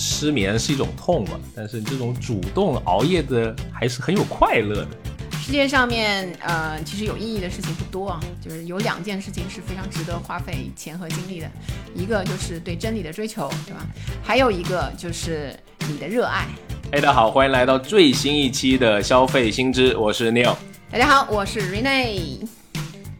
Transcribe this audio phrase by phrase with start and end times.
[0.00, 4.88] 失眠是一种痛嘛，但是这种主动熬夜的还是很有快乐的。
[5.42, 11.50] 世界上面，呃，其实有意义的事情不多啊，就是有两件事情是非常值得花费钱和精力的，
[11.94, 13.86] 一个就是对真理的追求，对吧？
[14.22, 15.54] 还有一个就是
[15.88, 16.46] 你的热爱。
[16.92, 20.54] 哎，大家好，欢迎来到最新一期的消费新知，我是 Neil。
[20.90, 22.59] 大家好，我是 Rene。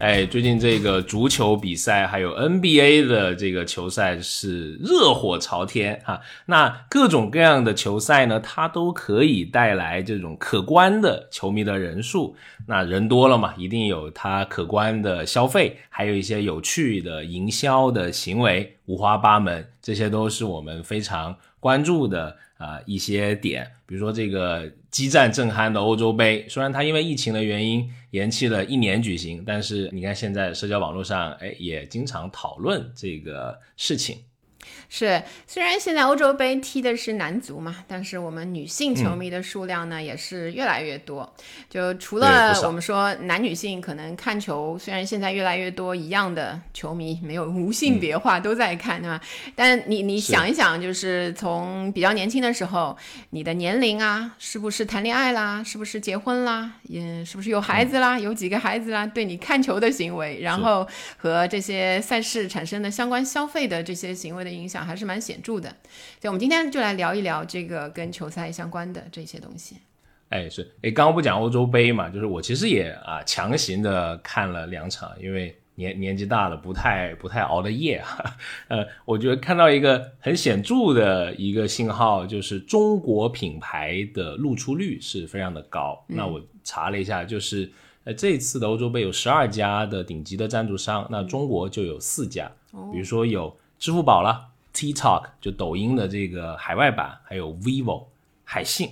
[0.01, 6.19] 哎，最近这个足球比赛还有 NBA 的这个球赛是热火朝天哈。
[6.47, 12.35] 那各种各样的球赛呢，它都可以带来这种可观的球迷的人数。
[12.65, 22.35] 那人多了嘛，一定有它可观的消费，还有一些有趣的营销的行为，五花八门，这些都是我们非常关注的。
[22.57, 34.17] 啊，一些点，比如说这个激战正酣的欧洲杯，虽然它因为疫情的原因延期了一年举行，但是你看现在社交网络上，哎，也经常讨论这个事情。
[34.93, 41.33] 是，虽然现在欧洲杯踢的是男足嘛，但是我们女性球迷的数量呢也是越来越多。
[41.69, 49.21] 就除了我们说男女性可能看球，虽然现在越来越多一样的球迷，没有无性别化都在看，对吧？
[49.55, 52.97] 但你你想一想，就是从比较年轻的时候，
[53.29, 64.80] 你的年龄啊，是不是谈恋爱啦，是不是结婚啦，嗯，是不是有孩子啦，有几个孩子啦，对你看球的行为，然后和这些赛事产生的相关消费的这些行为的影响。
[64.83, 65.69] 还是蛮显著的，
[66.19, 69.77] 所以我们今天就来聊一聊这个跟球赛相关的这些东西。
[70.29, 78.37] 哎，是哎，刚刚不讲欧洲杯嘛，就是我其实也啊强行的看了两场，因为年年纪大了，不太不太熬的夜啊。
[78.69, 86.01] 呃，我觉得看到一个很显著的一个信号，就是中国品牌的露出率是非常的高。
[86.07, 87.69] 那我查了一下，就是
[88.05, 92.49] 呃这次的欧洲杯有十二家的顶级的赞助商，那中国就有四家，
[92.93, 94.50] 比如说有支付宝了。
[94.73, 98.05] TikTok 就抖音的这个海外版，还有 vivo
[98.43, 98.89] 海信，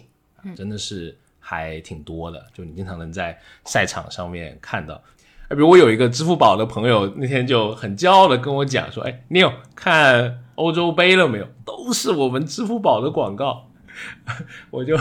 [0.56, 2.46] 真的是还挺多的。
[2.54, 5.02] 就你经常能在赛场上面看到。
[5.48, 11.48] 哎，比如我有一个支付宝的朋友，那天就很骄傲的跟我讲说：“哎，你有看欧洲杯了没有？
[11.66, 13.68] 都是我们支付宝的广告。
[14.70, 14.96] ”我就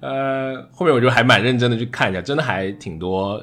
[0.00, 3.42] 呃后面我就还蛮认真的去看一下，真的还挺多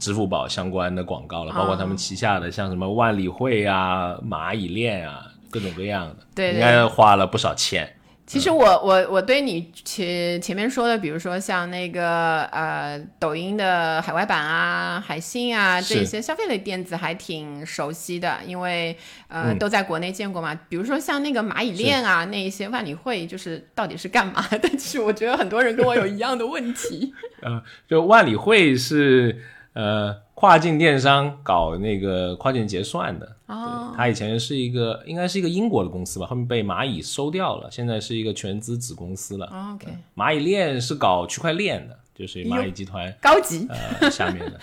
[0.00, 5.24] 支付宝相关的广告了，包括他们旗下的像什么万里汇啊、蚂蚁链啊。
[5.52, 7.94] 各种各样的，对，应该花了不少钱。
[8.24, 18.96] 其实我我我对你前前面说的，比如说像那个呃抖音的海外版啊、海信啊这些消费类电子还挺熟悉的，因为
[19.28, 20.58] 呃都在国内见过嘛。
[20.70, 24.68] 比如说像那个蚂蚁链啊，那一些万里汇，就是到底是干嘛的？
[24.78, 27.12] 其实我觉得很多人跟我有一样的问题。
[27.42, 29.42] 呃，就万里汇是
[29.74, 30.22] 呃。
[30.42, 39.46] 跨境电商搞那个跨境结算的，哦，他以前是一个，应该是一个英国的公司吧，后面被蚂蚁收掉了，现在是一个全资子公司了。
[39.76, 39.86] OK，
[40.16, 43.68] 蚂蚁链是搞区块链的，就是蚂蚁集团高级。
[44.00, 44.58] 呃下面的。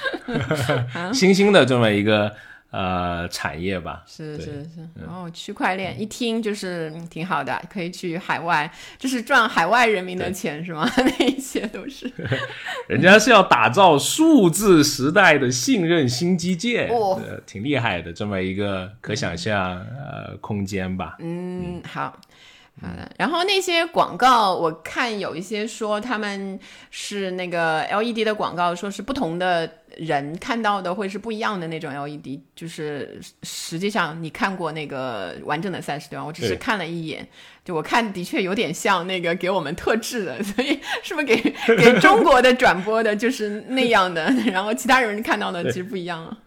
[1.16, 2.30] 新兴的这么一个。
[2.72, 10.88] 呃，产业吧，是是是，然后区块链一听就是挺好的，可以去海外，就是赚海外人民的钱是吗？
[10.98, 12.12] 那一些都是，
[12.88, 21.16] 人家是要打造数字时代的信任新基建，呃，挺厉害的，这么一个可想象呃空间吧。
[21.20, 22.16] 嗯，好。
[22.82, 26.58] 好的，然后那些广告，我看有一些说他们
[26.90, 36.24] 是那个 LED 的广告，说是不同的人看到的会是不一样的那种 LED，就是实际上你看过那个完整的赛事对吧？
[36.24, 37.28] 我只是看了一眼，
[37.66, 41.36] 就我看的确有点像那个给我们特制的， 所以是不是给
[41.78, 46.38] 给中国的转播的就是那样的，然后其他人看到的其实不一样啊。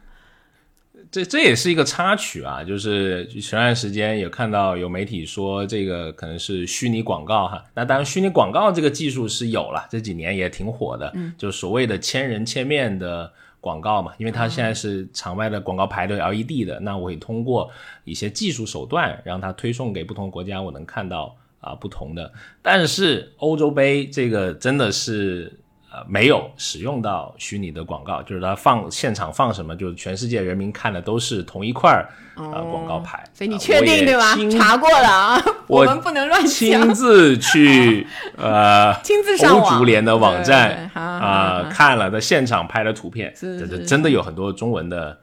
[1.12, 13.31] 这这也是一个插曲啊，就是前段时间也看到有媒体说这个可能是虚拟广告哈，那当然虚拟广告这个技术是有了，这几年也挺火的，嗯，就所谓的千人千面的
[13.61, 17.71] 广告嘛，因为它现在是场外的广告牌都 LED 的，那我会通过
[18.05, 22.33] 一些技术手段让它推送给不同国家，我能看到啊不同的，
[22.63, 25.59] 但是欧洲杯这个真的是。
[25.94, 33.22] 呃，没有使用到虚拟的广告，就是他放现场放什么，就是全世界人民看的都是同一块儿呃广告牌。
[33.34, 34.34] 所以你确定对吧？
[34.50, 38.06] 查过了啊， 我们不能乱亲自去
[38.39, 45.18] 呃，亲自上欧足联的网站啊看了的现场拍的图片，真的真的有很多中文的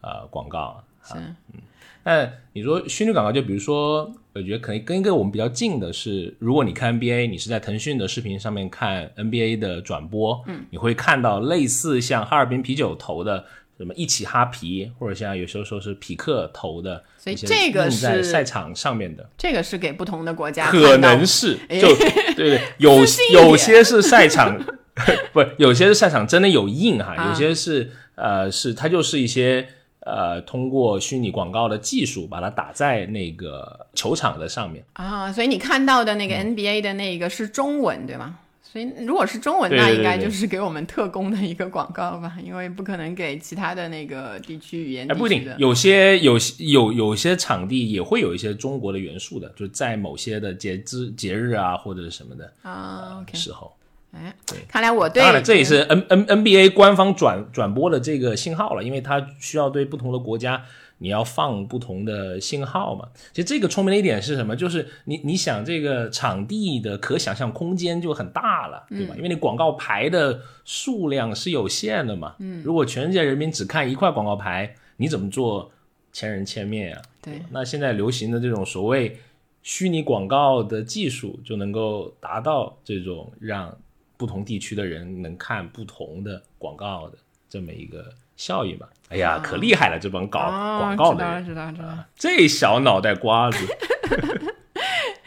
[0.00, 0.82] 呃广告。
[1.02, 1.16] 是，
[1.52, 1.60] 嗯，
[2.02, 4.10] 那你说虚拟广告，就比如说。
[4.34, 13.44] 我觉得可能跟一个我们比较近的是，如果你看 NBA，你是在腾讯的视频上面看 NBA 的转播，嗯，你会看到类似像哈尔滨啤酒投的
[13.78, 21.94] 什么一起哈皮，或者像有时候说是匹克投的，所以这个是在赛场上面的，这个是给不同的国家，可能是就
[22.34, 24.60] 对对，有有些是赛场，
[25.32, 29.68] 不，有些是赛场真的有印哈，有些是呃是它就是一些
[30.04, 38.38] 呃通过虚拟广告的技术把它打在那个球场的上面啊，所以你看到的那个 NBA 的那个是中文对吗？
[38.62, 45.08] 所以，如果是中文，那应该就是给我们特供的一个广告吧，因为不可能给其他的那个地区语言。
[45.08, 53.72] 哎，不一定，有些有有有些场地也会有一些中国的元素的，就在某些的节之节日啊或者什么的啊时候。
[54.14, 54.34] 哎，
[54.68, 60.62] 看来我对当然这也是 N N N B A 官方转转播的这个信号了，因为它需要对不同的国家。
[60.98, 63.08] 你要放不同的信号嘛？
[63.32, 64.54] 其实这个聪明的一点是什么？
[64.54, 69.14] 就是你你想这个场地的可想象空间就很大了，对吧？
[69.16, 72.36] 因为你广告牌的数量是有限的嘛。
[72.38, 75.70] 嗯，如果全世界人民只看一块广告牌，你怎么做
[76.12, 77.02] 千人千面啊？
[77.20, 77.42] 对。
[77.50, 79.18] 那现在流行的这种所谓
[79.64, 83.76] 虚拟广告的技术，就能够达到这种让
[84.16, 87.18] 不同地区的人能看不同的广告的
[87.48, 88.12] 这么一个。
[88.36, 89.96] 效益吧，哎呀，可厉害了！
[89.96, 93.64] 这帮搞广告的，知道知道知道，这小脑袋瓜子。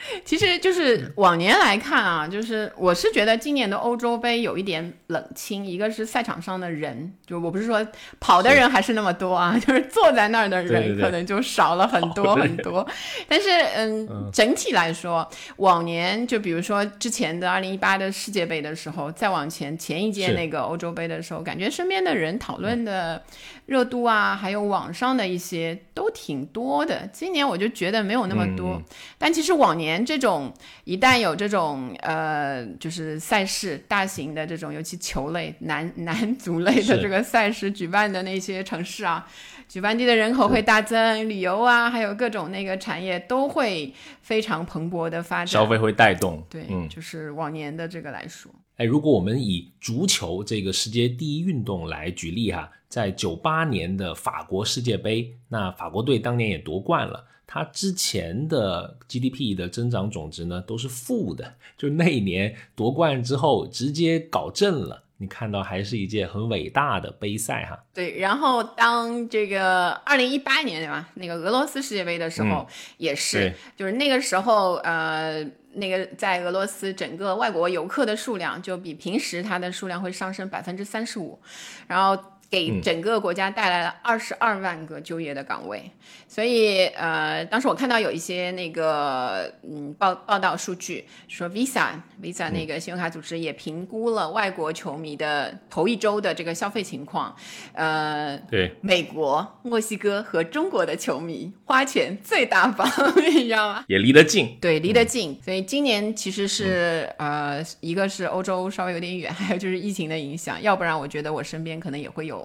[0.25, 5.65] 其实就是往年来看啊，就是我是觉得今年的欧洲杯有一点冷清。
[5.65, 7.85] 一个是赛场上的人，就我不是说
[8.19, 12.87] 跑的人还是那么多啊， 就是坐在那儿的人可能就少了很多很多。
[13.27, 15.27] 但是嗯，整体来说，
[15.57, 23.21] 往年就比如说之前的二零一八的世界杯的时候，再往前前一届那个欧洲杯的时候，感觉身边的人讨论的。
[23.67, 27.05] 热度啊，还有网上的一些都挺多的。
[27.11, 28.81] 今年我就觉得没有那么多，
[29.17, 30.53] 但其实往年这种
[30.83, 39.27] 一旦有这种呃，就是赛事大型的这种，尤其球类、男男足类的这个赛事举办的那些城市啊，
[39.67, 46.43] 举办地的人口会大增，旅游啊，还有各种那个产业都会非常蓬勃的发展，消费会带动。
[46.49, 48.51] 对，就是往年的这个来说。
[48.77, 67.79] 哎，如果我们以足球这个世界第一运动来举例哈，在九八年的法国世界杯，那法国队当年也夺冠了，它之前的 GDP 的增长总值呢都是负的，就那一年夺冠之后直接搞正了，你看到还是一届很伟大的杯赛哈。
[67.93, 72.67] 对，然后当这个二零一八年对吧，那个俄罗斯世界杯的时候
[72.97, 75.49] 也是，就是那个时候呃。
[75.73, 81.39] 那个在俄罗斯，整个外国游客的数量就比平时它的数量会上升百分之三十五，
[81.87, 82.19] 然后。
[82.49, 85.91] 给整个国家带来了二十二万个就业的岗位，
[86.29, 91.89] 所以呃，当时我看到有一些那个嗯报报道数据说，Visa
[92.21, 97.35] Visa 那个信用卡组织也评估了外国球迷的头一周的这个消费情况，
[97.73, 102.89] 呃，对，美国、墨西哥和中国的球迷花钱最大方，
[103.29, 103.83] 你知道吗？
[103.87, 112.36] 也离得近，对，离得近，所以今年其实是呃，一个是欧洲稍微有点远，还有就是疫情的影响，要不然我觉得我身边可能也会有。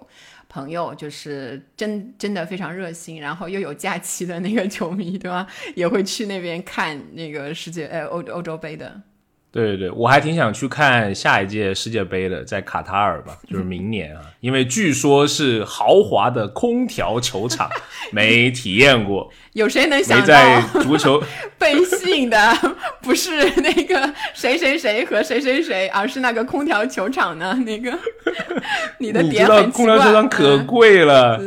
[0.49, 5.47] 朋友就是真真的非常热心，然后又有假期的那个球迷，对吧？
[5.75, 9.01] 也会去那边看那个世界呃欧欧洲杯的。
[9.53, 17.69] 对对对，我还挺想去看下一届世界杯的，在卡塔尔吧，就是明年啊， 因为据说是豪华的空调球场，
[18.13, 19.31] 没体验过。
[19.53, 20.27] 有谁能想到？
[20.27, 21.23] 在足球
[21.59, 22.39] 被吸引的
[23.03, 27.53] 不是那个谁谁谁和谁谁谁，而是那个空调球场呢？
[27.67, 27.93] 那个
[29.01, 31.39] 你的点很空调球场可贵了，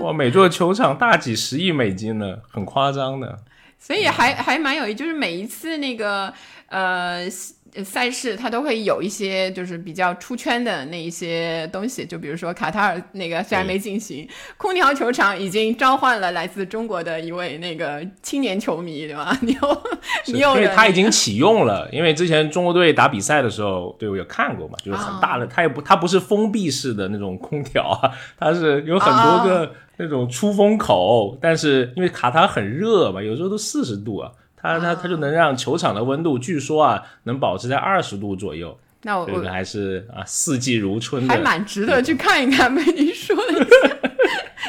[0.00, 3.40] 哇，每座球场大几十亿美金呢，很夸张的。
[3.78, 6.32] 所以还还蛮有意，就是每一次那个。
[6.70, 7.28] 呃，
[7.84, 19.36] 赛事它都会有一些就是比较出圈的那一些东西，就比如说卡塔尔那个虽然没进行，空调球场已经召唤了来自中国的一位那个青年球迷，对吧？
[19.42, 19.82] 你有
[20.26, 34.30] 你有，因为他已经启用了，因为之前中国队打比赛的时候，对我有看过嘛，就是很大的，它也不它不是封闭式的那种空调啊，它是有很多个那种出风口，但是因为卡塔尔很热嘛，有时候都四十度啊。
[34.62, 38.78] 它它它就能让球场的温度，据说啊，能保持在二十度左右。
[39.02, 42.68] 那我这个还是啊，四季如春，还蛮值得去看一看。
[42.76, 43.96] 被你说了一下，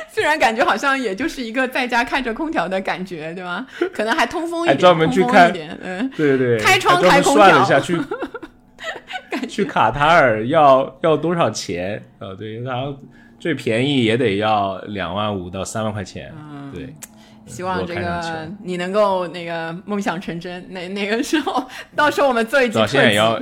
[0.10, 3.68] 虽然感觉好像也就是一个在家开着空调的感觉，对吧？
[3.94, 7.44] 可能还通风一点，专门去看，嗯，对对，开窗开空调。
[7.44, 8.00] 算了一下，去
[9.50, 12.02] 去卡塔尔要要多少钱？
[12.20, 12.98] 呃，对，然后
[13.38, 16.34] 最便宜也得要两万五到三万块钱，
[16.74, 16.96] 对。
[17.46, 22.74] 希望这个你能够那个梦想成真，那那个时候，到时候我们做一集。
[22.88, 23.40] 现在也要，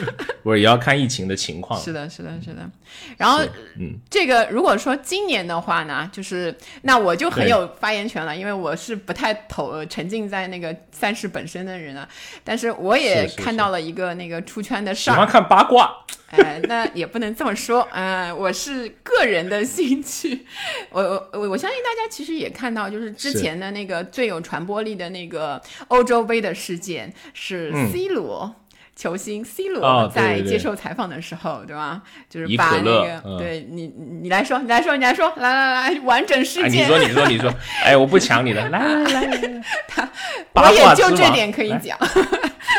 [0.42, 1.80] 不是也要看疫情的情况。
[1.80, 2.68] 是的，是的，是的。
[3.16, 3.42] 然后，
[3.78, 12.08] 嗯，这个如果说今年的话呢，就是那我就很有发言权了，因为我是不太投沉浸在那个赛事本身的人啊。
[12.44, 15.92] 但是我也看到了一个那个出圈的事儿，喜欢看八卦。
[16.28, 20.44] 哎，那也不能这么说，嗯， 我是个人的兴趣。
[20.90, 21.00] 我
[21.32, 28.54] 我我相信大家其实也看到，就是之前的那个最有传播力的那个欧洲杯的事件是 C 罗。
[28.96, 32.02] 球星 C 罗在接受采访的时候，对吧？
[32.30, 36.84] 就是把那个，对你，你来说，你来说，你来说，来来来，完整事件。
[36.84, 37.52] 你说，你说，你说，
[37.84, 40.08] 哎，我不抢你的，来来来来，他，
[40.54, 41.98] 我也就这点可以讲。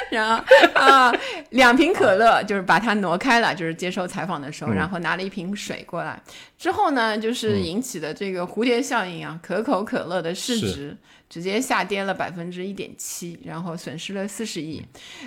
[0.09, 0.43] 然后
[0.73, 1.13] 啊，
[1.51, 6.19] 两瓶可乐，就是把它挪开了，就是接受采访的时候，然后拿了一瓶水过来。
[6.57, 10.97] 之后呢，就是引起的这个蝴蝶效应啊，可口可乐的市值。
[11.29, 14.81] 直接下跌了百分之一点七，然后损失了四十亿。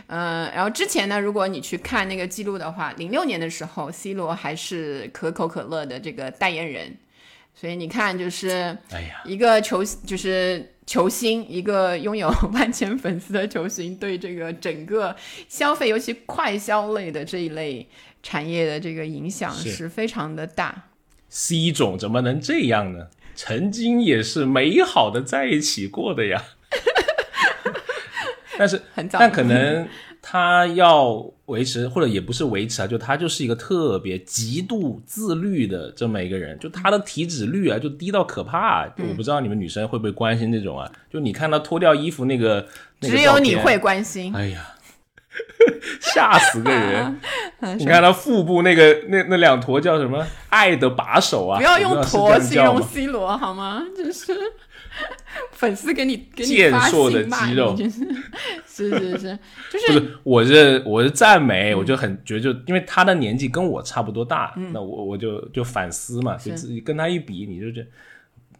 [0.06, 6.96] 嗯，然后之前呢，如果你去看那个记录的话，零六年的时候，C 罗还是可口可乐的这个代言人。
[7.52, 8.78] 所以你看，就是
[9.24, 15.14] 一个球，就是球星，一个拥有万千粉丝的球星，对这个整个
[15.48, 17.86] 消费，尤其快消类的这一类
[18.22, 20.84] 产业的这个影响是非常的大。
[21.28, 23.08] C 总怎么能这样呢？
[23.42, 26.44] 曾经也是美好的在一起过的呀，
[28.58, 28.82] 但是
[29.12, 29.88] 但可能
[30.20, 40.92] 他要维持或者也不是维持啊，就他就是一个特别极度自律的这么一个人，就他的体脂率啊就低到可怕，我不知道你们女生会不会关心这种啊？
[41.10, 42.68] 就你看他脱掉衣服那个，
[43.00, 44.74] 只有你会关心，哎呀。
[46.00, 47.20] 吓死个人！
[47.78, 50.26] 你看他腹部那个那那两坨叫什么？
[50.48, 51.58] 爱的把手啊！
[51.58, 53.82] 不要用坨形容 C 罗好吗？
[53.96, 54.32] 就是
[55.52, 57.88] 粉丝给你给你发信骂你，
[58.66, 59.38] 是是是，
[59.70, 67.86] 就是我是我是赞美，我就很觉得就因为他的年纪跟我差不多大，那我我就就反思嘛，就自己跟他一比，你就觉得。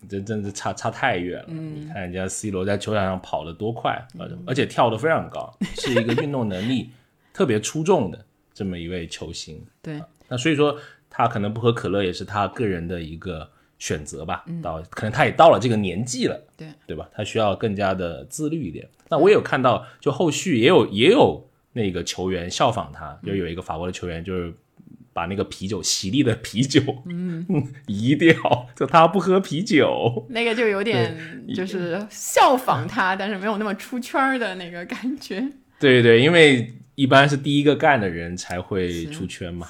[0.09, 1.47] 这真是差差太远了！
[1.49, 4.03] 你看人家 C 罗在球场上跑得多快，
[4.47, 6.91] 而且跳得非常高，是一个运动能力
[7.33, 9.63] 特别出众的这么一位球星。
[9.83, 10.77] 对，那所以说
[11.09, 14.45] 他可能不喝可乐也是他个人的一个选择吧。
[14.63, 17.09] 到可能他也到了这个年纪了，对对吧？
[17.13, 18.89] 他需要更加的自律一点。
[19.09, 24.55] 那我有看到，就后续也有也有那个球员效仿他，就有一个法国的球员就是。
[25.13, 27.45] 把那个啤酒，喜力的啤酒，嗯，
[27.87, 28.35] 移掉，
[28.77, 35.45] 就他不喝啤酒，那个就有点就是效仿他，但是没有那么出圈的那个感觉。
[35.79, 39.69] 对对，因为一般是第一个干的人才会出圈嘛。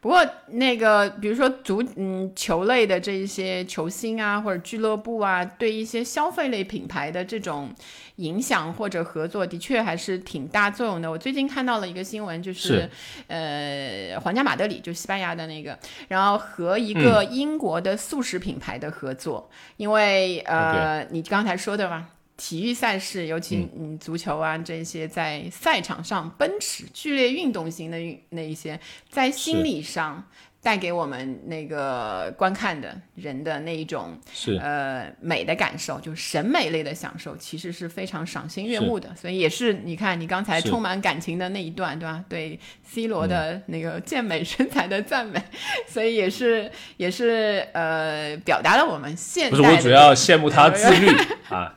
[0.00, 7.74] 不过，那个比如说足嗯球类的这一些球星啊，或者俱乐部啊，对一些消费类品牌的这种
[8.16, 11.10] 影响或者合作，的确还是挺大作用的。
[11.10, 12.88] 我最近看到了一个新闻，就是
[13.26, 15.76] 呃，皇家马德里就西班牙的那个，
[16.06, 22.08] 然后和一个英国的素食品牌的合作，因为呃，你刚才说的嘛。
[22.38, 28.80] 体育赛事，尤其嗯足球啊这些，在赛场上奔驰剧烈运动型的运那一些，
[29.10, 30.24] 在心理上。
[30.60, 39.08] 带给我们那个观看的人的那一种是呃美的感受，就是审美类的享受，其实是非常赏心悦目的。
[39.14, 42.22] 所以也是你看你刚才充满感情的那一段，对吧？
[42.28, 45.40] 对 C 罗的那个健美身材的赞美，
[45.86, 51.08] 所以也是也是呃表达了我们现不是我主要羡慕他自律
[51.48, 51.72] 啊，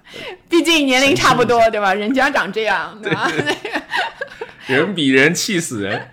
[0.50, 1.94] 毕竟年龄差不多，对吧？
[1.94, 3.32] 人家长这样，对吧？
[4.68, 6.10] 人比人气死人。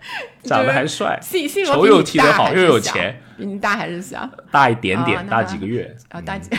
[0.56, 1.20] 长得还帅，
[1.66, 4.28] 球又踢得好，又有钱，比你大还是小？
[4.50, 6.50] 大一点点，大几个月啊，大几？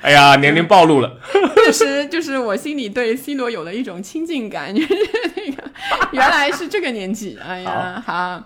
[0.00, 1.18] 哎呀，年龄暴露了。
[1.54, 4.88] 顿时就是我心里对 C 罗有了一种亲近感，就是
[5.36, 5.62] 那个
[6.12, 7.38] 原来是这个年纪。
[7.46, 8.42] 哎呀，好。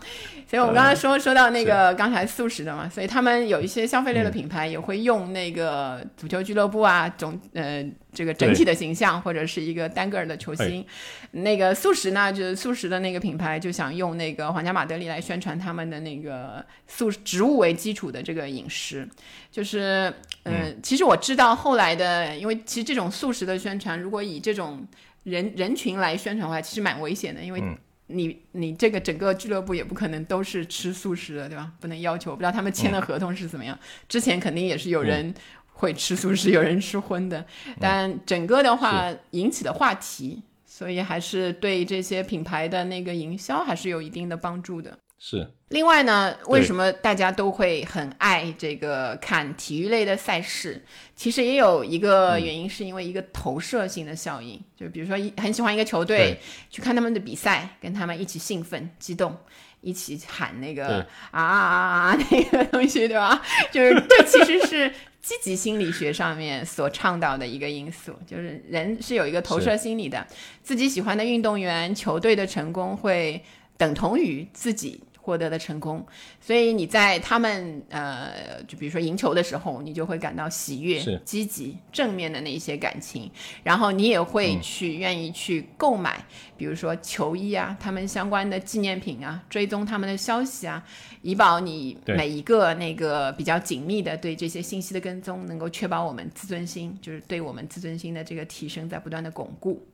[0.51, 10.85] 所以我们刚才说说到那个刚才素食的嘛，所以他们有一些消费类的品牌也会用那个足球俱乐部啊，总呃这个整体的形象或者是一个单个儿的球星。
[11.31, 19.09] 那个素食呢，就是素食的那个品牌就想用那个皇家马德里来宣传他们的那个素植物为基础的这个饮食。
[19.53, 24.85] 就是嗯，其实我知道后来的，因为其实这种素食的宣传，如果以这种
[25.23, 27.63] 人人群来宣传的话，其实蛮危险的，因为。
[28.11, 31.73] 你你这个整个俱乐部也不可能都是吃素食的，对吧？
[31.81, 33.79] 不能要求，不知道他们签的合同是怎么样。
[34.09, 35.33] 之前肯定也是有人
[35.73, 37.45] 会吃素食，有人吃荤的，
[37.79, 44.99] 但整个的话引起的话题，所以还是对这些品牌的那个营销还是有一定的帮助的。
[45.21, 45.47] 是。
[45.69, 50.85] 另外呢，为什么大家都会很爱这个看体育类的赛事？
[51.15, 54.61] 其实也有一个原因，是因为一个投射性的效应。
[54.75, 56.37] 就比如说，一很喜欢一个球队，
[56.71, 59.37] 去看他们的比赛，跟他们一起兴奋、激动，
[59.81, 63.41] 一起喊那个啊啊啊那个东西，对吧？
[63.71, 70.27] 就是这其实是积极心理学上面所倡导的一个因素，就是人是有一个投射心理的，
[70.65, 73.41] 自己喜欢的运动员、球队的成功会
[73.77, 75.01] 等同于自己。
[75.31, 76.05] 获得的成功，
[76.41, 83.31] 所以你在他们呃，就比如说赢球的时候，你就会感到喜悦、积极、正面的那一些感情，
[83.63, 86.25] 然后你也会去愿意去购买，
[86.57, 90.85] 比如说球衣啊，他们相关的纪念品啊，追踪他们的消息啊，
[91.23, 99.87] 以保你每一个那个比较紧密的对这些信息的跟踪，能够确保我们自尊心，就是对我们自尊心的这个提升在不断的巩固。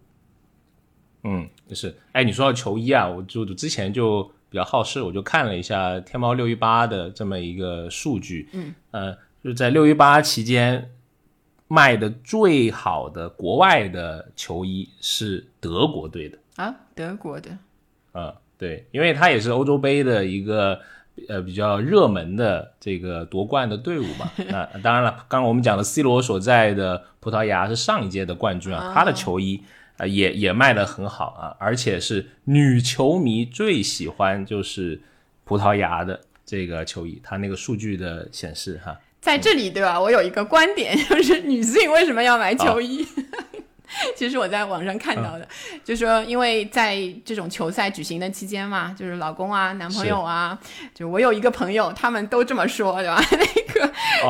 [1.25, 4.31] 嗯，就是，哎，你说到球衣啊，我就之前就。
[4.49, 9.13] 比较好事，我就看了一下天猫六一八的这么一个数据，嗯，呃，
[9.43, 10.91] 就是在六一八期间
[11.69, 17.51] 卖的最好的国外的球衣是德国队的啊，德国的，
[18.15, 20.81] 嗯，对，因为它也是欧洲杯的一个
[21.29, 24.31] 呃比较热门的这个夺冠的队伍嘛。
[24.49, 29.63] 那当然了，刚刚我们讲的 C 罗所在的葡萄牙是上一届的冠军啊，他的球衣。
[29.97, 35.01] 啊，也也卖得很好啊，而且是女球迷最喜欢就是
[35.45, 40.01] 葡萄牙的这个球衣，它那个数据的显示哈，在这里对吧？
[40.01, 43.07] 我有一个观点， 就是女性为什么要买球衣？
[44.17, 45.47] 其实我在网上看到的，
[45.85, 50.59] 就说，因为在这种球赛举行的期间嘛，就是老公啊、男朋友啊，
[50.95, 53.23] 就我有一个朋友，他们都这么说，对吧？
[53.31, 53.39] 那
[53.73, 53.87] 个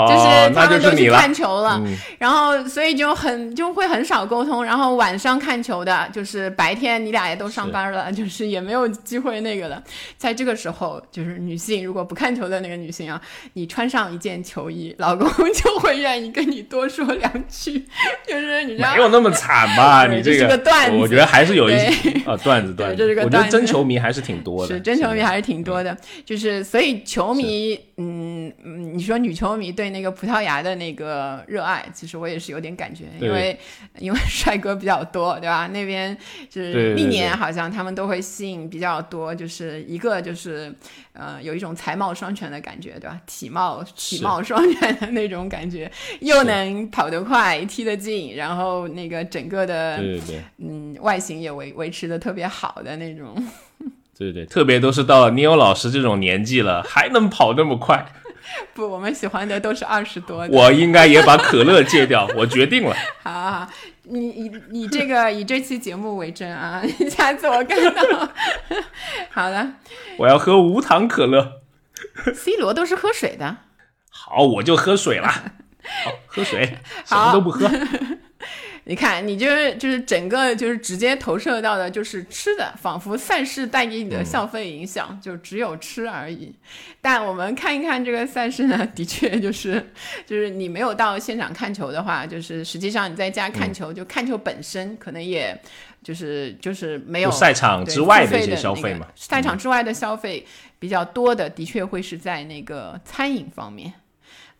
[0.08, 1.80] 就是他们都去看球了，
[2.18, 9.82] 然后所以就很就会很少沟通，然后晚上看球的，就是白天你俩也都上班了，就是也没有机会那个了。
[10.16, 13.20] 在这个时候，就是女性如果不看球的那个女性啊，
[13.54, 17.86] 你穿上一件球衣，老公 就会愿意跟你多说两句，
[18.26, 19.45] 就是你知道没有那么惨。
[19.46, 20.56] 惨吧， 你这个，
[20.98, 21.86] 我觉得还是有一些
[22.26, 33.58] 啊 段子段子，我觉得真球迷还是挺多的，是真球迷还是挺多的，就是所以球迷，嗯嗯，你说女球迷对那个葡萄牙的那个热爱，其实我也是有点感觉，因为
[33.98, 35.66] 因为帅哥比较多，对吧？
[35.66, 36.16] 那边
[36.48, 40.72] 就是历年好像他们都会吸引比较多，就是一个就是
[41.12, 43.20] 呃有一种才貌双全的感觉，对吧？
[43.26, 49.16] 体貌体貌双全的那种感觉，又能跑得快，踢得进，然后那个。
[49.26, 50.00] 整个的，
[50.58, 53.34] 嗯，外形也维维持的特别好的那种，
[54.16, 58.06] 对对对，特别都是到了尼欧老师这种年纪了，还能跑那么快？
[58.74, 60.46] 不，我们喜欢的都是二十多。
[60.50, 62.94] 我应该也把可乐戒掉，我决定了。
[63.22, 63.68] 好，好，
[64.04, 68.28] 你以你这个以这期节目为证啊， 下次我看到。
[69.30, 69.72] 好的，
[70.18, 71.60] 我要喝无糖可乐。
[72.34, 73.56] C 罗都是喝水的。
[74.10, 75.28] 好，我就喝水了。
[75.28, 77.70] 好，喝水，什么都不喝。
[78.88, 86.54] 你看，你就是就是整个就是直接投射到的就是吃的，仿佛赛事带给你的消费影响就只有吃而已。
[87.00, 89.84] 但我们看一看这个赛事呢，的确就是
[90.24, 95.60] 就是你没有到现场看球的话，就是实际上你在家看球，就看球本身可能也
[96.04, 99.08] 就是就是没有赛场之外的一些消费嘛。
[99.16, 100.46] 赛场之外的消费
[100.78, 103.92] 比较多的，的确会是在那个餐饮方面。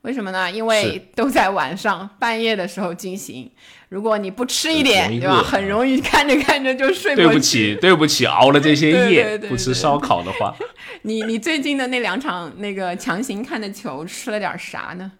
[0.02, 0.50] 为什么呢？
[0.50, 3.48] 因为都在晚上半夜的时候进行。
[3.88, 5.42] 如果你不吃一点，对吧？
[5.42, 7.22] 很容易看着看着就睡不。
[7.22, 10.54] 对不起， 对不起，熬了这些夜不吃烧烤的话。
[11.02, 15.12] 你你最近的那两场那个强行看的球吃了点啥呢？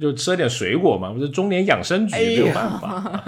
[0.00, 3.22] 就吃了点水果嘛，不是中年养生局没有办法。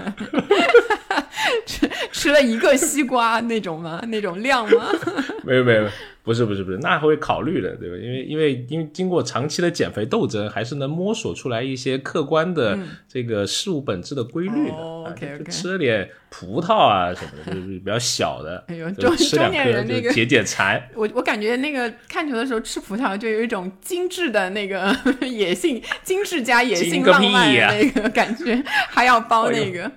[1.65, 1.88] 吃
[2.19, 4.01] 吃了一个西瓜那种吗？
[4.11, 4.87] 那种量吗？
[5.43, 5.87] 没有没有。
[6.21, 7.95] 不是不是不是，那会考虑的，对吧？
[7.95, 12.77] 因为因为因为经过长期的减肥斗争，还是能摸索出来一些客观的
[13.07, 14.75] 这个事物本质的规律的。
[14.75, 18.63] OK OK，吃了点葡萄啊什么的，就是比较小的。
[18.67, 20.79] 哎呦，中中年人那个解解馋。
[20.93, 29.91] 我我感觉那个看球的时候吃葡萄，就有一种精致的那个野性，精致加野性浪漫的那个感觉，还要包那个。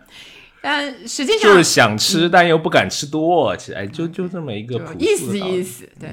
[0.63, 5.89] 但实际上就是想吃，但又不敢吃多，其实哎，就就这么一个意思意思。
[5.99, 6.09] 对，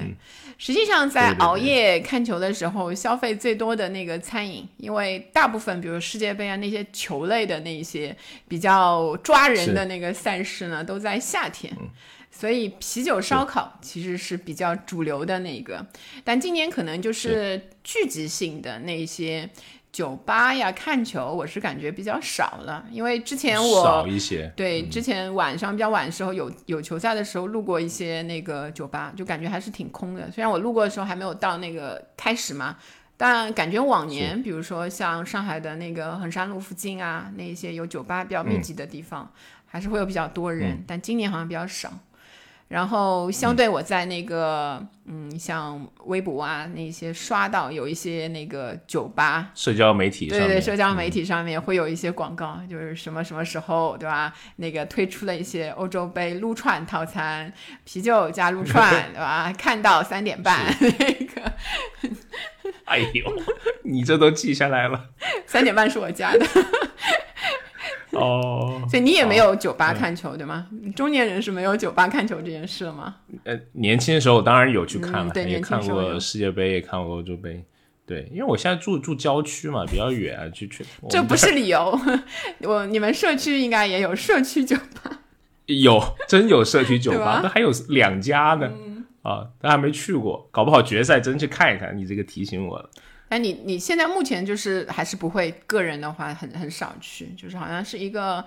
[0.58, 8.14] 实际上在熬夜看球的时候，消费最多的那个餐饮，因为大部分比如世界杯啊那些球类的那些
[8.48, 11.72] 比较抓人的那个赛事呢，都在夏天，
[12.32, 15.86] 所以啤酒烧烤其实是比较主流的那个。
[16.24, 19.48] 但今年可能就是聚集性的那些。
[19.92, 30.30] 酒吧呀看球，我是感觉比较少了，因为之前我少一些，对之前晚上比较晚的时候有有球赛的时候路过一些那个酒吧，就感觉还是挺空的。
[30.30, 32.76] 虽然我路过的时候还没有到那个开始嘛，
[33.16, 39.28] 但感觉往年，比如说像上海的那个衡山路附近啊，那些有酒吧比较密集的地方，
[39.66, 41.92] 还是会有比较多人，但今年好像比较少。
[42.70, 54.32] 然后相对我在那个嗯，像微博啊那些刷到有一些那个酒吧社交媒体对对社交媒体上面会有一些广告，就是什么什么时候对吧？
[54.56, 57.52] 那个推出了一些欧洲杯撸串套餐，
[57.84, 59.52] 啤酒加撸串 对吧？
[59.58, 60.90] 看到三点半 那
[61.26, 61.52] 个，
[62.86, 63.36] 哎呦，
[63.82, 65.06] 你这都记下来了？
[65.44, 66.46] 三点半是我加的。
[68.20, 70.66] 哦，所以你也没有酒吧看球对吗？
[70.94, 73.16] 中年人是没有酒吧看球这件事了吗？
[73.44, 77.64] 呃，年轻的时候当然有去看了，也看过世界杯，也看过欧洲杯。
[78.06, 80.84] 对，因为我现在住住郊区嘛，比较远，去去。
[81.08, 81.98] 这不是理由，
[82.62, 85.20] 我你们社区应该也有社区酒吧。
[85.66, 88.70] 有，真有社区酒吧，那还有两家呢。
[89.22, 91.96] 啊，但还没去过，搞不好决赛真去看一看。
[91.96, 92.90] 你这个提醒我了。
[93.30, 98.44] 哎，你你现在目前就是还是不会个人的话很很少去，就是好像是一个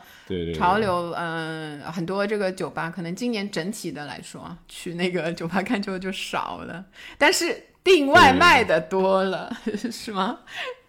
[0.53, 6.83] 潮流，嗯，很多这个酒吧可能今年整体的来说去那个酒吧看球就少了，
[7.17, 9.49] 但是订外卖的多了，
[9.89, 10.39] 是吗？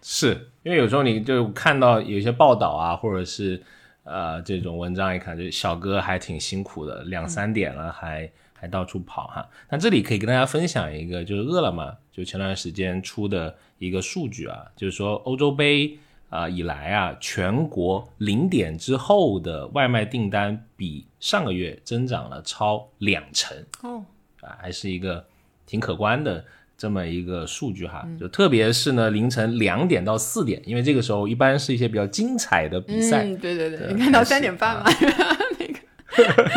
[0.01, 3.63] 是因为有时候你就看到有些报道啊，或者是
[4.03, 8.29] 呃这种文章一看，就小哥还挺辛苦的，两三点了还。
[8.57, 15.97] 还到处跑哈，那这里可以跟大家分享一个，就是饿了么就前段时间出的一个数据啊，就是说欧洲杯
[16.29, 24.03] 啊以来啊，全国零点之后的外卖订单比上个月增长了超两成哦，
[24.41, 25.23] 啊，还是一个
[25.65, 26.43] 挺可观的
[26.77, 34.85] 这么一个数据哈，就特别是呢凌晨两点到四点，因为这个时候一般是一些比较精彩的比赛，嗯对对对，你看到三点半嘛。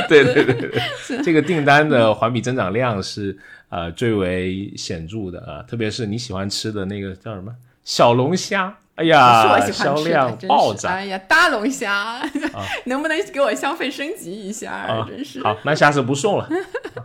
[0.09, 0.83] 对对对对，
[1.23, 3.37] 这个订单的环比增长量是
[3.69, 7.55] 呃最为显著的啊，特别是你喜欢吃的那个叫什么？
[7.85, 12.21] 小龙虾，哎呀，销量暴涨，哎呀，大龙虾，
[12.85, 15.05] 能不能给我消费升级一下？
[15.09, 15.43] 真是。
[15.43, 16.49] 好，那下次不送了，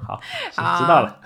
[0.05, 0.19] 好，
[0.81, 1.19] 知道了。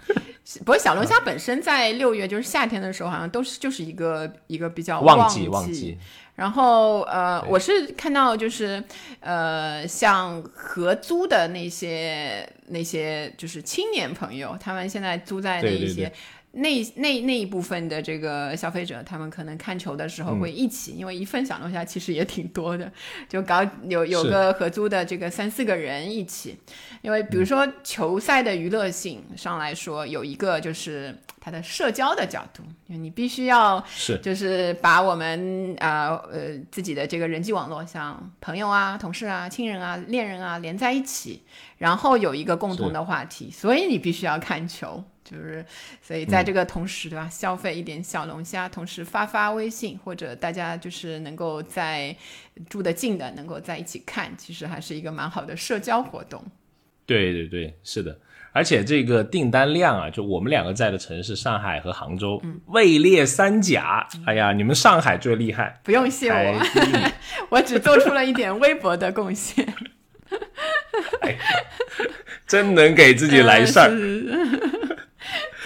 [0.60, 5.48] 不过小龙虾本身在六月就是夏天的时候，好像都是就是一个一个比较旺季。
[5.50, 5.98] 旺季。
[6.38, 8.82] 然后呃，我是看到就是
[9.20, 16.10] 呃，像合租的那些那些就是青年朋友，他们现在租在那一些。
[16.58, 22.92] 那那那一部分的这个消费者，他们可能看球的时候会一起，因为一份小龙虾其实也挺多的，
[23.30, 26.58] 就搞有有个合租的这个三四个人一起，
[27.02, 34.18] 因为比如说球赛的娱乐性上来说，有一个就是它的社交的角度，你必须要是。
[34.18, 41.44] 就是把我们啊呃自己的这个人际网络，像朋友啊、同事啊、亲人啊、恋人啊连在一起，
[41.78, 45.04] 然后有一个共同的话题，所以你必须要看球。
[45.30, 45.66] 就是，
[46.02, 47.28] 所以在这个同时，对吧？
[47.30, 52.16] 消费一点小龙虾，同时发发微信，或者大家就是能够在
[52.70, 56.42] 住得近的，能够在一起看，其实还是一个蛮好的社交活动。
[57.06, 58.18] 对对对，是的。
[58.54, 64.08] 而且这个订单量啊，就我们两个在的城市上海和杭州位列三甲。
[64.26, 66.60] 哎呀，你们上海最厉害，不用谢我，
[67.52, 69.68] 我只做出了一点微薄的贡献。
[72.48, 73.90] 真能给自己来事儿。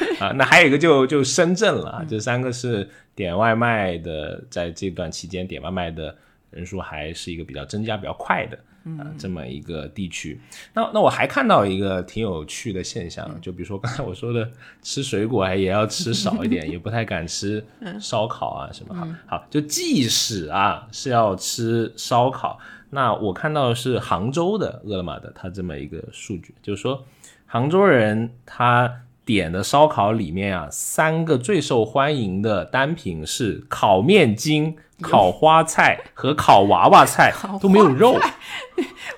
[0.20, 6.16] 啊，那还有一个就就深圳了，这三个是点外卖的，在这段期间点外卖的
[6.50, 8.58] 人数还是一个比较增加比较快的
[8.98, 10.40] 啊，这么一个地区。
[10.74, 14.50] 那那我还看到一个挺有趣的现象，就比如说刚才我说的
[14.82, 17.64] 吃水果还也要吃少一点， 也不太敢吃
[18.00, 18.94] 烧烤啊什么。
[18.96, 22.60] 好，好，就即使啊是要吃烧烤，
[22.90, 27.06] 那我看到的是杭州的饿了么的，它这么一个数据，就是说
[27.46, 29.04] 杭州人他。
[29.26, 38.20] 点的烧烤里面啊，三个最受欢迎的单品是烤面筋、烤花菜和烤娃娃菜， 都没有肉。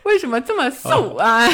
[0.04, 1.48] 为什么这么瘦啊？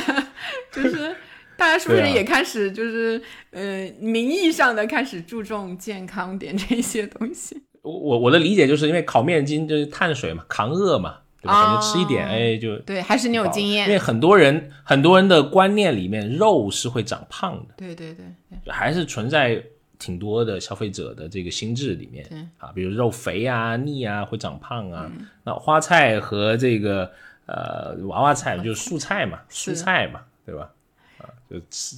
[0.72, 1.16] 就是
[1.56, 7.62] 大家是不是也开始就是呃名义上的开始注重健康点这些东西？
[7.82, 11.18] 我我我的理解就是因为烤面筋就是碳水嘛，抗饿嘛。
[11.42, 11.54] 对吧？
[11.64, 13.88] 感觉吃一点，哎，就对，还是你有经验。
[13.88, 17.76] 因为很多人，很多人的观念里面，肉是会长胖的。
[17.78, 18.26] 对对对，
[18.70, 19.64] 还是存在
[19.98, 25.12] 挺多的消费者的这个心智里面啊，比如肉肥啊、腻啊，会长胖啊。
[25.44, 27.12] 那花菜和这个
[27.46, 30.72] 呃娃娃菜，就是素菜嘛，蔬菜嘛，对吧？
[31.18, 31.98] 啊，就吃，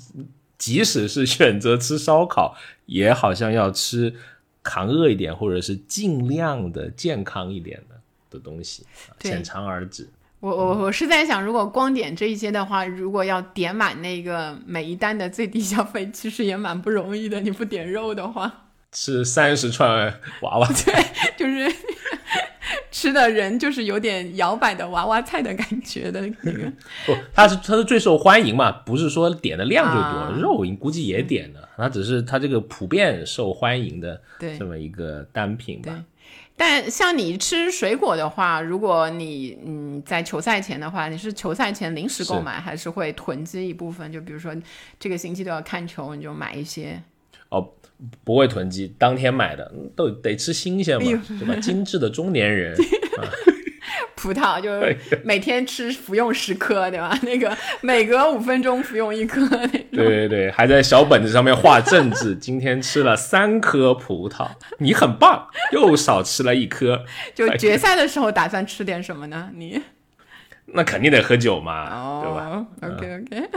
[0.57, 2.55] 即使是选择吃烧烤，
[2.85, 4.13] 也好像要吃
[4.63, 7.95] 扛饿一点，或者是尽量的健康一点的
[8.31, 8.85] 的东西，
[9.19, 10.09] 浅尝而止。
[10.41, 17.39] 我我我是在想，如果光点这一些的话，如果要点满那个每一单的最低消费，其实也蛮不容易的。
[17.39, 18.51] 你不点肉的话，
[18.91, 21.71] 吃三十串娃娃菜，就是
[22.89, 26.71] 吃的人就是有点摇摆的娃娃菜的感觉的那个。
[27.05, 34.19] 不，它是它是最受欢迎嘛，不是说点的量最多，肉估计也点的，它只是它这个普遍受欢迎的
[34.57, 36.03] 这么一个单品吧。
[36.55, 44.11] 但像你吃水果的话，如果你嗯在球赛前的话，你是球赛前临时购买，还是会囤积一部分？
[44.11, 44.55] 就比如说
[44.99, 47.01] 这个星期都要看球，你就买一些。
[47.49, 47.67] 哦，
[48.23, 51.55] 不会囤积，当天买的都得吃新鲜嘛，对吧？
[51.55, 52.75] 精致的中年人。
[54.21, 57.17] 葡萄 就是每天吃服用十颗，对吧？
[57.23, 59.47] 那个每隔五分钟服用一颗。
[59.91, 62.35] 对对对，还在小本子上面画正字。
[62.35, 67.03] 今天吃了三颗葡萄，你很棒，又少吃了一颗。
[67.33, 69.49] 就决赛的时候打算吃点什么呢？
[69.55, 69.81] 你
[70.67, 73.49] 那肯定得喝酒嘛，对吧？OK OK。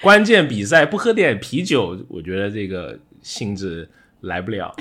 [0.00, 3.90] 关键比赛不喝点啤酒，我觉得这个兴致
[4.20, 4.72] 来不了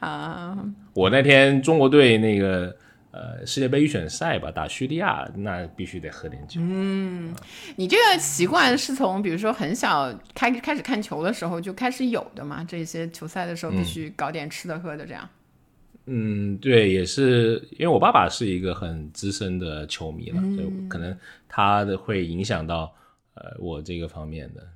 [0.00, 0.58] 啊。
[0.92, 2.76] 我那天中国队那个。
[3.14, 6.60] 呃，世界杯预选赛吧，打叙利亚，那必须得喝点酒。
[6.60, 7.32] 嗯，
[7.76, 12.64] 你这个习惯是从比如说很小开开始看球的时候就开始有的嘛？
[12.64, 15.28] 这些球赛的时候必须搞点吃的喝的这样。
[16.06, 21.16] 嗯，对，也是因为我爸爸是一个很资深的球迷了，所以可能
[21.48, 22.92] 他的会影响到
[23.34, 24.66] 呃我这个方面的，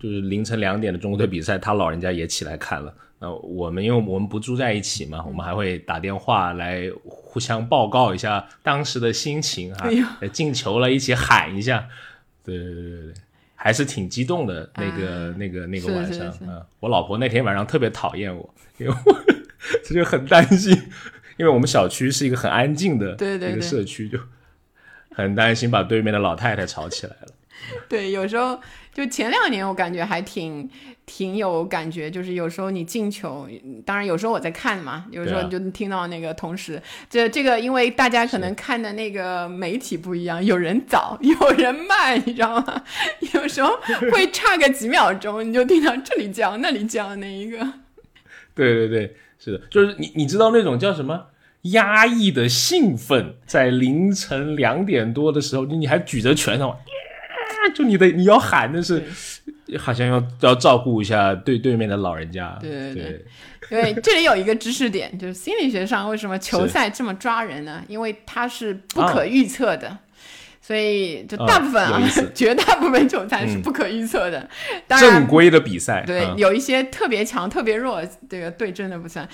[0.00, 2.92] 就是凌晨两点的中国队比赛，他老人家也起来看了。
[3.24, 9.88] 那我们因为我们不住在一起嘛，我们还会打电话来互相报告一下当时的心情哈，
[10.30, 11.88] 进球了一起喊一下，
[12.44, 13.14] 对对对对对，
[13.54, 16.60] 还是挺激动的那个那个那个晚上啊。
[16.80, 18.94] 我老婆那天晚上特别讨厌我，因为
[19.88, 20.76] 她就 很担心，
[21.38, 24.18] 因为我们小区是一个很安静的一个社区，就
[25.14, 27.28] 很担心把对面的老太太吵起来了。
[27.88, 28.60] 对，有时候
[28.92, 30.68] 就前两年我感觉还挺。
[31.06, 33.46] 挺有感觉，就是有时候你进球，
[33.84, 42.82] 当然有时候我在看嘛，有时候就听到那个同时，这这个因为大家可能看的那个媒体不一样，有人早，有人慢，你知道吗？
[43.34, 43.78] 有时候
[44.10, 47.58] 会差个几秒钟，你就听到这里叫那里叫那一个。
[48.54, 51.26] 对对对，是的，就是你你知道那种叫什么
[51.62, 56.76] 压抑的兴奋，在凌晨两点多的时候，你还举着拳头，
[57.72, 59.02] 就你的你要喊的是。
[59.78, 62.56] 好像要要照顾一下对对面的老人家。
[62.60, 63.24] 对对对，
[63.70, 67.82] 因为这里有一个知识点，就是心理学上为什么球赛这么抓人呢？
[67.88, 69.98] 因为它是不可预测的。
[70.66, 72.00] 所以，就大部分啊，
[72.34, 74.48] 绝大部分球赛是不可预测的。
[74.86, 79.28] 当然正规的比赛，对，有一些特别强、特别弱，这个对真的不算。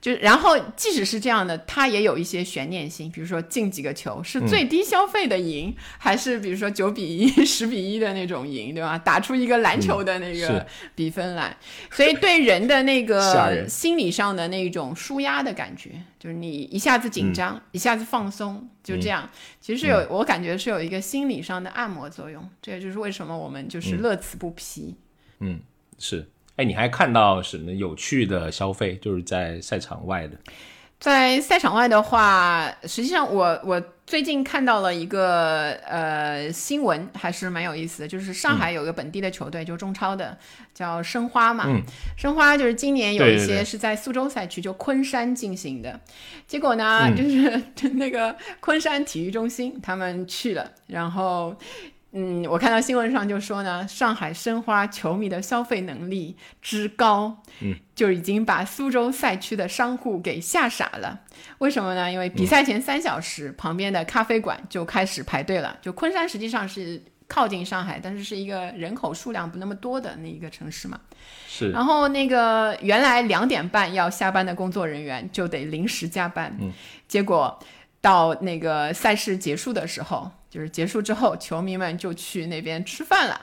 [0.00, 8.96] 就然后，即使是这样的，它也有一些悬念性，比如说进几个球是最低消费的赢，还是比如说九比一、 十比一的那种赢，对吧？
[8.96, 11.56] 打出一个篮球的那个比分来。
[11.90, 15.90] 所以，对人的那个心理上的那种舒压的感觉。
[16.26, 22.50] 就是你一下子紧张，一下子放松，就这样，其实是有我感觉是有一个心理上的按摩作用。
[22.60, 24.96] 这也就是为什么我们就是乐此不疲。
[25.38, 25.60] 嗯，
[26.00, 26.28] 是。
[26.56, 28.96] 哎，你还看到什么有趣的消费？
[28.96, 30.36] 就是在赛场外的。
[30.98, 38.08] 在赛场外的话，实际上我我最近看到了一个呃新闻，还是蛮有意思的。
[38.08, 40.38] 就是上海有个本地的球队，就中超的，
[40.72, 41.66] 叫申花嘛。
[42.16, 45.98] 申花就是今年有一些是在苏州赛区，就昆山进行的。
[46.46, 47.62] 结果呢，就是
[47.94, 51.56] 那个昆山体育中心他们去了，然后。
[52.18, 61.20] 嗯，我看到新闻上就说呢，上海申花球迷的消费能力之高，嗯，就已经把苏州赛区的商户给吓傻了。
[61.58, 62.10] 为什么呢？
[62.10, 65.76] 因为比赛前三小时，旁边的咖啡馆就开始排队了。
[65.82, 70.98] 就昆山实际上是靠近上海，但是是一个人口数量不那么多的那一个城市嘛。
[71.46, 71.70] 是。
[71.70, 76.56] 然后那个原来两点半要下班的工作人员就得临时加班。
[76.58, 76.72] 嗯。
[77.06, 77.58] 结果
[78.00, 80.30] 到那个赛事结束的时候。
[80.56, 83.38] 就是结束之后，球迷们就去那边吃饭了。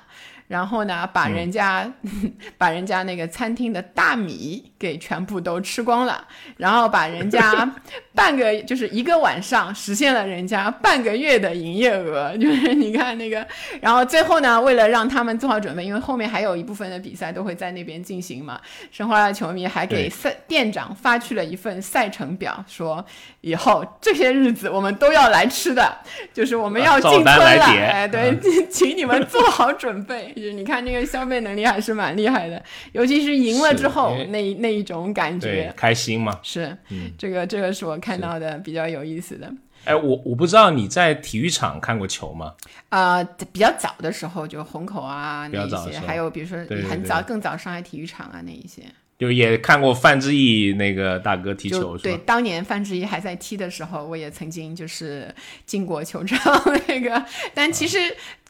[0.48, 1.92] 然后呢，把人家
[2.58, 6.26] 把人家那个餐厅的大米给全部都吃光了，
[6.58, 7.74] 然后把人家
[8.14, 13.46] 半个就是一个晚上实现了人家半个月的营业额，就是你看那个，
[13.82, 18.60] 然后最后呢，为了让他们做好准备，因为后面还有一部分的比赛都会在那边进行嘛，
[18.92, 23.04] 申花的球迷还给赛店长发去了一份赛程表，说
[23.42, 25.98] 以后这些日子我们都要来吃的，
[26.34, 28.38] 就是我们要进村了，哎，对，
[28.70, 30.33] 请你们做好准备。
[30.36, 36.40] 就是你看那个消费能力还是蛮厉害的，尤其是赢了之后那那一种感觉，开心嘛。
[36.44, 36.76] 是，
[37.18, 39.52] 这个这个是我看到的比较有意思的。
[39.86, 42.54] 哎，我我不知道你在体育场看过球吗？
[42.90, 46.58] 啊，比较早的时候就虹口啊那一些，还有比如说
[46.90, 48.84] 很早更早上海体育场啊那一些。
[49.20, 55.34] 就也看过范志毅那个大哥踢球，对，当年范志毅还在踢的时候，我也曾经就是
[55.66, 56.40] 进过球场
[56.88, 57.24] 那个。
[57.54, 58.00] 但其实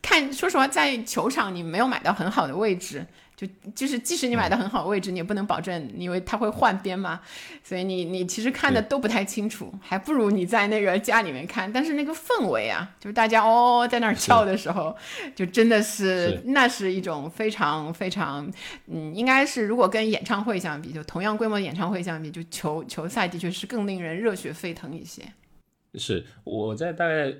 [0.03, 3.03] 看，说实话，在球场你没有买到很好的位置。
[3.35, 7.19] 就就是，即使你买到很好位置，你也不能保证，因为他会换边嘛，
[7.63, 11.69] 所以你你其实看的都不太清楚，还不如你在那个 家里面看。
[11.73, 14.95] 但是那个氛围啊，就是大家哦在那儿叫的时候，
[15.35, 18.47] 就真的是那是一种非常非常，
[18.85, 25.23] 嗯，应该是如果跟演唱会相比，就同样规模的演唱会相比，就球球赛的确是更令人热血沸腾一些。
[25.95, 27.33] 是我在大概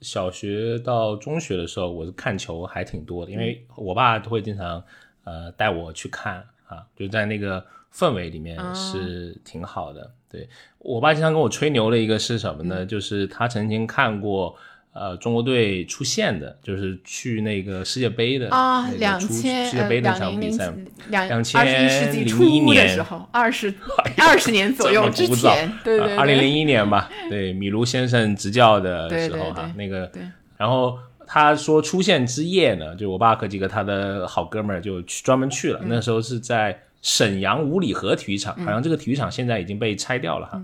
[0.00, 4.82] 小学到中学的时候，我是看球还挺多的，因为我爸都会经常。
[5.24, 7.62] 呃，带我去看啊，就在那个
[7.92, 10.10] 氛围里面是挺好的。
[10.30, 12.86] 对我爸经常跟我吹牛的一个是什么呢？
[12.86, 14.56] 就是他曾经看过
[14.98, 20.72] 呃中国队出现的，就是去那个世界杯的啊，两千世界杯那场比赛，
[21.10, 21.64] 两两千
[22.12, 23.72] 零一年的时候，二十
[24.18, 30.10] 二十年左右之前，对对，二零零一年吧，对米卢先生执教的时候哈，那个，
[30.56, 30.98] 然后。
[31.30, 35.80] 他说出现之夜呢，就我爸和几个他的好哥们儿就去专门去了。
[35.84, 40.62] 那时候是在沈阳五里河体育场，好像这个体育场现在已经被拆掉了哈。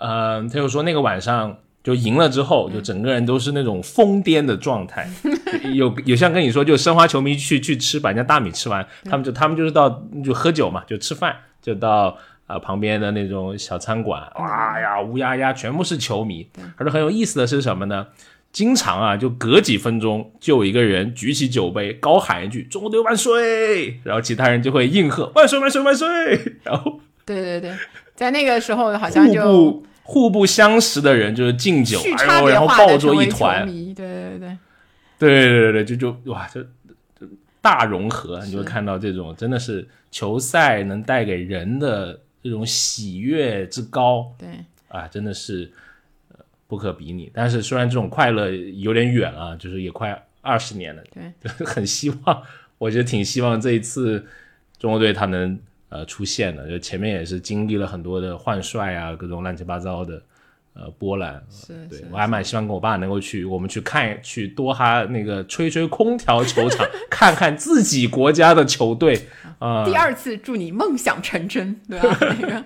[0.00, 5.06] 嗯，他就说那个晚上就赢了之后，就整个人都是那种疯癫的状态。
[5.74, 12.16] 有有像跟你说，就申花球迷去去吃把人家大米吃完，他们就他们就是到就喝酒嘛，就吃饭，就到
[12.46, 16.48] 啊旁边的那种小餐馆，哇呀乌压压全部是球迷。
[16.76, 18.06] 而且很有意思的是什么呢？
[18.50, 26.06] 经常啊，就隔几分钟就有一个人举起酒杯，高喊一句“中国队万岁”，然后其他人就会应和“万岁万岁万岁”。
[26.62, 27.72] 然后，对对对，
[28.14, 33.66] 在那个时候好像就互不相识的人就是敬酒，然后抱作一团。
[33.66, 34.58] 对对对对，
[35.18, 36.64] 对对对对，就就哇，就
[37.60, 44.32] 大融合，你就会看到这种真的是球赛能带给人的这种喜悦之高。
[44.38, 44.48] 对
[44.88, 45.72] 啊，真的是。
[46.66, 51.32] 不可比拟，但是虽然这种快乐有点远啊，就是也快二十年了，对，
[51.64, 52.42] 很希望，
[52.78, 54.26] 我觉得挺希望这一次
[54.78, 55.56] 中国队他能
[55.94, 60.20] 呃出现的，就前面也是经历了很多的换帅啊，各种乱七八糟的。
[60.76, 61.40] 呃，波兰，
[61.88, 69.28] 对我还蛮希望跟我爸能够去，我们去看去多哈那个吹吹空调球场， 看看自己国家的球队
[69.60, 69.84] 啊。
[69.84, 72.18] 第二次祝你梦想成真，对吧？
[72.40, 72.64] 那个，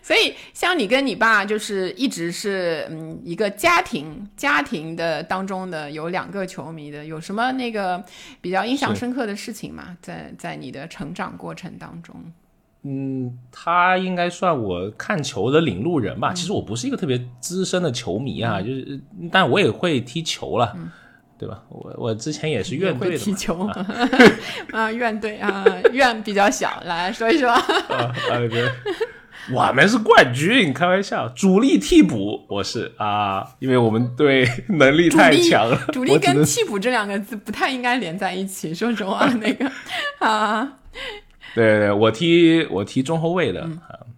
[0.00, 8.02] 所以像你跟你爸就是一直是嗯一个家庭家庭的当中的有两个球迷的，有什么那个
[8.40, 9.94] 比较印象深刻的事情吗？
[10.00, 12.32] 在在你的成长过程当中？
[12.82, 16.32] 嗯，他应该算我看球的领路人吧。
[16.32, 20.74] 其实我不是一个特别资深的球迷啊，就是，但我也会踢球了，
[21.38, 21.62] 对吧？
[21.68, 23.68] 我我之前也是院队的踢球
[24.72, 27.54] 啊，院队啊，院比较小，来说一说。
[29.52, 35.76] 我们是冠军，开玩笑，主力替补我是啊，因为我们队能力太强了。
[35.92, 39.70] 主力 跟替补这两个字不太应该连在一起，说实话，那个
[40.18, 40.78] 啊。
[41.54, 43.68] 对对，我踢我踢中后卫的，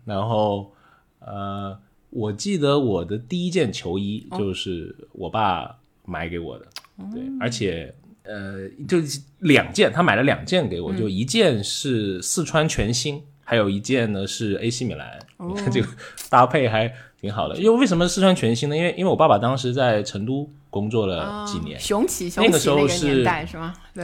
[0.04, 0.72] 然后
[1.20, 1.78] 呃，
[2.10, 6.66] 我记得我的第一件球衣就是我爸买给我的，
[7.12, 8.98] 对，而且呃，就
[9.38, 15.88] 两件，他买了两件给我，就一件是四川全兴，还有一件呢是 AC 米兰，你 看这个
[16.28, 17.56] 搭配还挺好的。
[17.56, 18.76] 因为为什么四川全兴呢？
[18.76, 20.50] 因为因为我爸爸当时在成都。
[20.72, 23.74] 工作了几年，雄起雄起那个年代是吗？
[23.92, 24.02] 对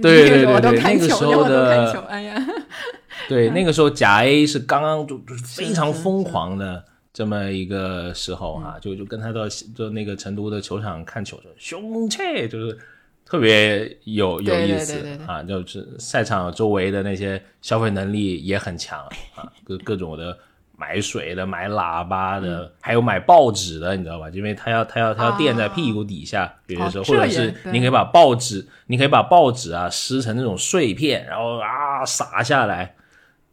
[0.00, 2.46] 对对对对， 那个时候的，哎呀，
[3.28, 12.78] 对那个时候甲 A 是刚刚就就是非常疯狂的这么一个时候哈，就就跟他到就那个成都的球场看球，雄起就是
[13.26, 19.00] 特别有有意思啊，就是赛场周围的那些消费能力也很强
[19.34, 20.38] 啊，各各种的。
[20.76, 24.28] 买水的，买喇叭的，还有买报纸的，你知道吧？
[24.30, 32.94] 因为他要他要他要垫在屁股底下，有些时候，或者是你可以把报纸，你可以把报纸啊撕成那种碎片，然后啊撒下来。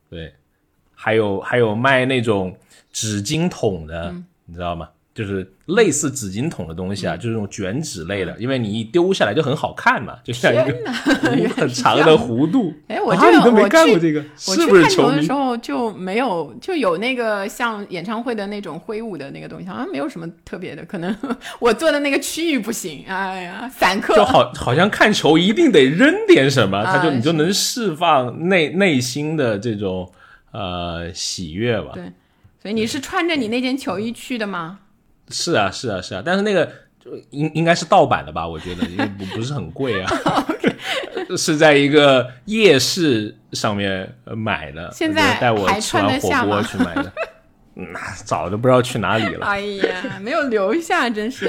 [0.09, 0.33] 对，
[0.95, 2.57] 还有还有卖那种
[2.91, 4.13] 纸巾筒的，
[4.45, 4.89] 你知道吗？
[5.13, 10.73] 就是类似纸巾筒的东西啊，就是那种卷纸类的，因为你一丢下来就很好看嘛，就像一个
[11.55, 12.73] 很长的弧度。
[12.87, 21.13] 哎，我这个没干过这个，是不是球的时候就没有就有那个像演唱会的那种挥舞的那个东西，好像没有什么特别的，可能
[21.59, 23.03] 我坐的那个区域不行。
[23.05, 30.09] 哎呀，散客就好，好像看球一定得扔点什么，他就你就能释放内内心的这种
[30.51, 31.91] 呃喜悦吧。
[31.93, 32.03] 对，
[32.61, 34.79] 所以你是穿着你那件球衣去的吗？
[35.31, 36.65] 是啊，是啊，是啊，但是那个
[36.99, 38.47] 就应应该是盗版的吧？
[38.47, 40.11] 我觉得因为不不是很贵啊，
[41.37, 44.91] 是在一个夜市上面买的。
[44.91, 47.11] 现在带我吃完火锅去买的，
[47.73, 49.45] 那早就不知道去哪里了。
[49.45, 51.45] 哎呀，没有留下，真是。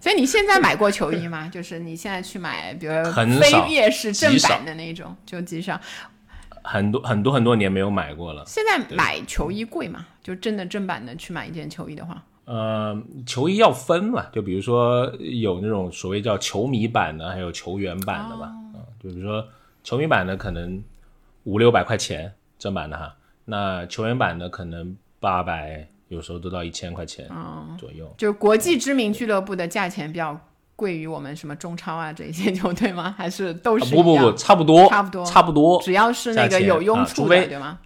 [0.00, 1.50] 所以你现在买过球衣吗？
[1.52, 2.92] 就是你现在去买，比如
[3.40, 5.78] 非夜市正版的那种，就极少。
[6.66, 8.42] 很多很多很多年没有买过了。
[8.46, 10.06] 现在买球衣贵吗？
[10.22, 12.22] 就真的正版的去买一件球衣的话？
[12.46, 18.52] 呃，球衣要分嘛，就比如说有那种所谓叫球迷版的，还有球员版的吧。
[18.74, 19.46] 嗯，就比如说
[19.82, 20.82] 球迷版的可能
[21.44, 23.14] 五六百块钱正版的哈，
[23.46, 27.26] 那球员版的可能八百，有时候都到一千块钱
[27.78, 28.12] 左右。
[28.18, 30.38] 就国际知名俱乐部的价钱比较
[30.76, 33.14] 贵于我们什么中超啊这些球队吗？
[33.16, 37.78] 还是都是不不不，差不多，差不多，差不多，只要是那个有用处的，对吗？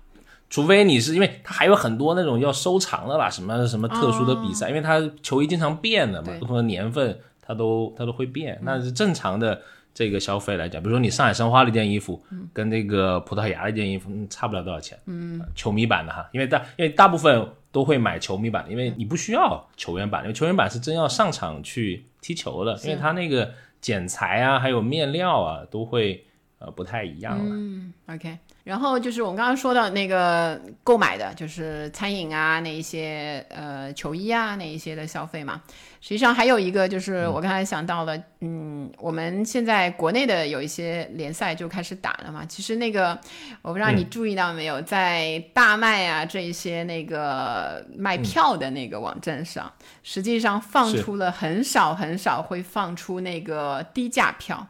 [0.51, 8.59] 除非你是因为它还有很多那种要收藏的啦，什么什么特殊的比赛，因为它球衣经常变的嘛，不同的年份它都它都会变。
[8.62, 9.61] 那是正常的
[9.92, 12.22] 这个消费来讲，比如说你上海申花的一件衣服，
[12.53, 14.99] 跟那个葡萄牙的一件衣服差不了多少钱。
[15.07, 26.24] 嗯，球迷版的哈，因为大因为大部分都会买球迷版，因为你不需要球员版，因为球员版是真要上场去踢球的，因为它那个剪裁啊，还有面料啊，都会
[26.59, 27.44] 呃不太一样了。
[27.46, 28.38] 嗯，OK。
[28.64, 35.62] 然后就是我们刚刚说到那个购买的，就是餐饮啊，那一些呃球衣啊，那一些的消费嘛。
[36.00, 42.44] 实际上还有一个就是我刚才想到了，嗯，我们现在国内的有一些联赛就开始打了嘛。
[42.44, 43.18] 其实那个
[43.62, 49.72] 我不知道你注意到没有，在大麦啊这一些那个卖票的那个网站上，
[50.04, 54.66] 实际上放出了很少很少会放出那个低价票。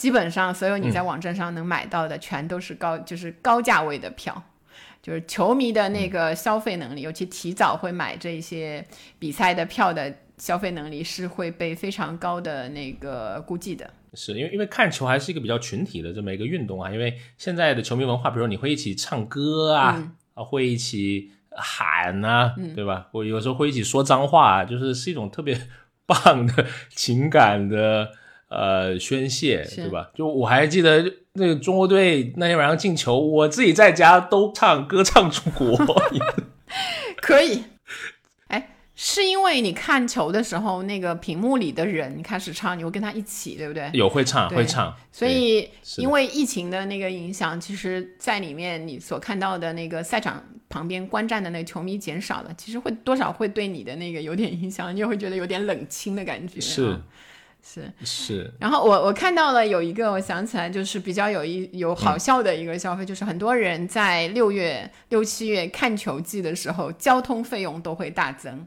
[0.00, 4.42] 基本上所有你在网站上能买到的，全都是高，就是高价位的票，
[5.02, 8.82] 就是球迷的那个消费能力，尤其提早会买这些
[9.18, 13.90] 比赛的票的消费能力，是会被非常高的那个估计的。
[14.14, 23.08] 是因为因为看球还是一个比较群体的这么一个运动啊，因为现在的球迷文化，比如说你会一起唱歌啊，啊会一起喊啊，对吧？
[23.12, 25.60] 我有时候会一起说脏话，就是是一种特别
[26.08, 28.12] 棒的情感的。
[28.50, 30.10] 呃，宣泄对吧？
[30.14, 35.78] 就我还记得那个中国队那天晚上进球，我自己在家都唱歌唱出国。
[37.22, 37.62] 可以，
[38.48, 43.88] 哎，是因为你看球的时候，那个屏幕里的人开始唱，你会跟他一起，对不对？
[43.92, 44.92] 有会唱，会唱。
[45.12, 56.60] 所以因为疫情的那个影响，其实在里面你所看到的那个赛场旁边观战的那个球迷减少了，其实会多少会对你的那个有点影响，你也会觉得有点冷清的感觉。
[56.60, 56.96] 是。
[57.62, 68.66] 是是，然后我我看到了有一个，我想起来就是比较有一有好笑的一个消费，就是很多人在六月六七月看球季的时候，交通费用都会大增。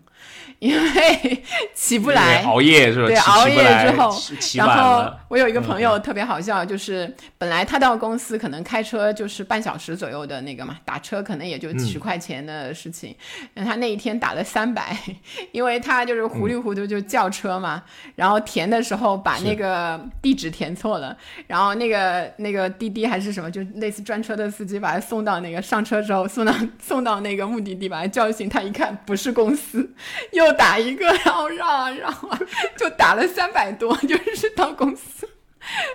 [0.63, 1.43] 因为
[1.75, 3.07] 起不来，熬夜是吧？
[3.07, 4.15] 对，熬夜之后，
[4.55, 13.13] 然后我有一个朋友特别好笑，就是本来他到公司可能开车就是半小时左右的那个嘛，打车可能也就十块钱的事情，
[13.55, 14.97] 那他那一天打了三百，
[15.51, 17.83] 因为他就是糊里糊涂就叫车嘛，
[18.15, 29.93] 然后填的时候把那个地址填错了，然后那个那个滴滴还是什么，就类似专车的司机把他送到那个上车之后送到送到那个目的地把他叫醒，他一看不是公司。
[30.31, 32.39] 又打一个， 然后让啊让啊，
[32.77, 35.27] 就打了三百多， 就是到公司，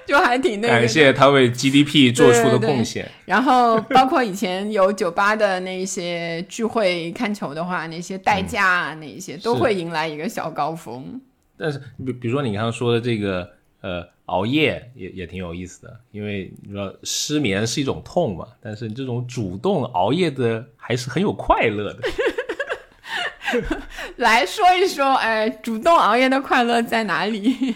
[0.06, 0.74] 就还挺那个。
[0.74, 3.10] 感谢他为 GDP 做出的贡献。
[3.24, 11.20] 然后包括以前有酒吧的那些聚会看球的话，那些代驾啊，那一些都会迎来一个小高峰。
[11.56, 13.50] 但是，比比如说你刚刚说的这个，
[13.80, 22.00] 呃，熬夜也也挺有意思的，因为你说失眠是一种痛嘛，但是这种主动熬夜的还是很有快乐的。
[24.16, 27.54] 来说一说，哎，主动熬夜的快乐在哪里？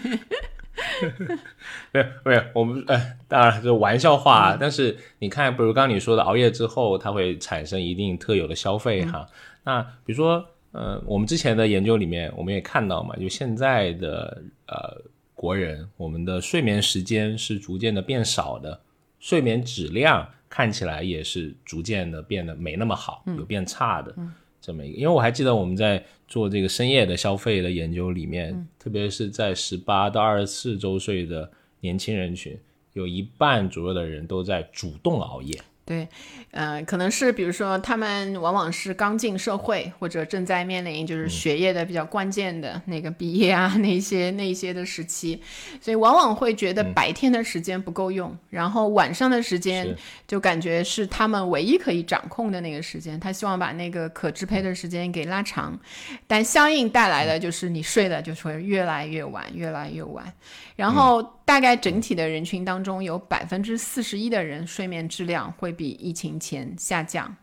[1.91, 4.57] 没有，没有，我们哎，当然是玩笑话。
[4.59, 9.27] 但是你看，比如刚刚你说的，熬夜之后它会产生一定特有的消费哈。
[9.63, 15.01] 那比如说，呃，我们之前的研究里面，我们也看到嘛，就现在的呃
[15.35, 18.81] 国人，我们的睡眠时间是逐渐的变少的，
[19.19, 24.13] 睡眠质量看起来也是逐渐的变得没那么好，有变差的。
[24.63, 24.97] 这么一个。
[24.97, 31.51] 因为我还记得我们在做这个深夜的消费的研究里面，特别是在十八到二十四周岁的
[31.81, 32.57] 年轻人群，
[32.93, 35.53] 有一半左右的人都在主动熬夜。
[35.85, 36.07] 对，
[36.51, 45.41] 呃，可能是比如说他们往往是刚进社会，或者正在面临就是学业的比较关键的那个毕业啊，那些那些的时期，
[45.81, 49.93] 所以往往会觉得白天的时间不够用，然后晚上的时间
[50.25, 55.77] 就感觉是他们唯一可以掌控的那个时间，他希望把那个可支配的时间给拉长，
[56.27, 60.33] 但相应带来的就是你睡的就是会越来越晚，越来越晚。
[60.77, 67.35] 然后大概整体的人群当中，有百分之四十一的人睡眠质量会比疫情前下降。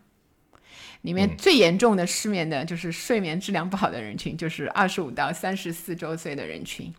[1.03, 6.92] 里面最严重的失眠的就是睡眠质量不好的人群，就是二十五到三十四周岁的人群。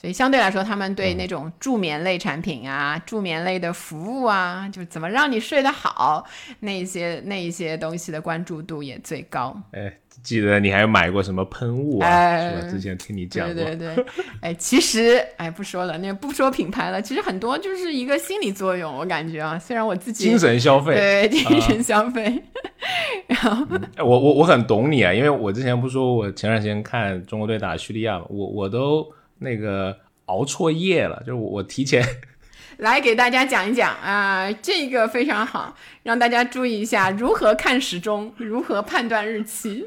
[0.00, 6.24] 所以相对来说，他们对那种助眠类产品啊、助眠类的服务啊，就怎么让你睡得好，
[6.60, 9.56] 那些那一些东西的关注度也最高。
[9.72, 9.92] 哎。
[10.20, 12.36] 记得你还买过什么喷雾啊？
[12.36, 12.68] 是吧？
[12.68, 13.54] 之前听你讲过。
[13.54, 14.04] 对对对，
[14.40, 17.00] 哎，其实哎，不说了，那不说品牌了。
[17.00, 22.42] 其实很多就是一个心理作用，我感觉啊，虽然我自己精神消费，对精神消费。
[23.28, 23.64] 然后，
[23.98, 29.08] 我我我很懂你啊，因为我之前不说我前段时间看中国队打叙利亚嘛，我我都
[29.38, 32.04] 那个熬错夜了，就是我提前
[32.78, 39.86] 来给大家讲一讲啊，这个非常好，让大家注意一下如何看时钟，如何判断日期。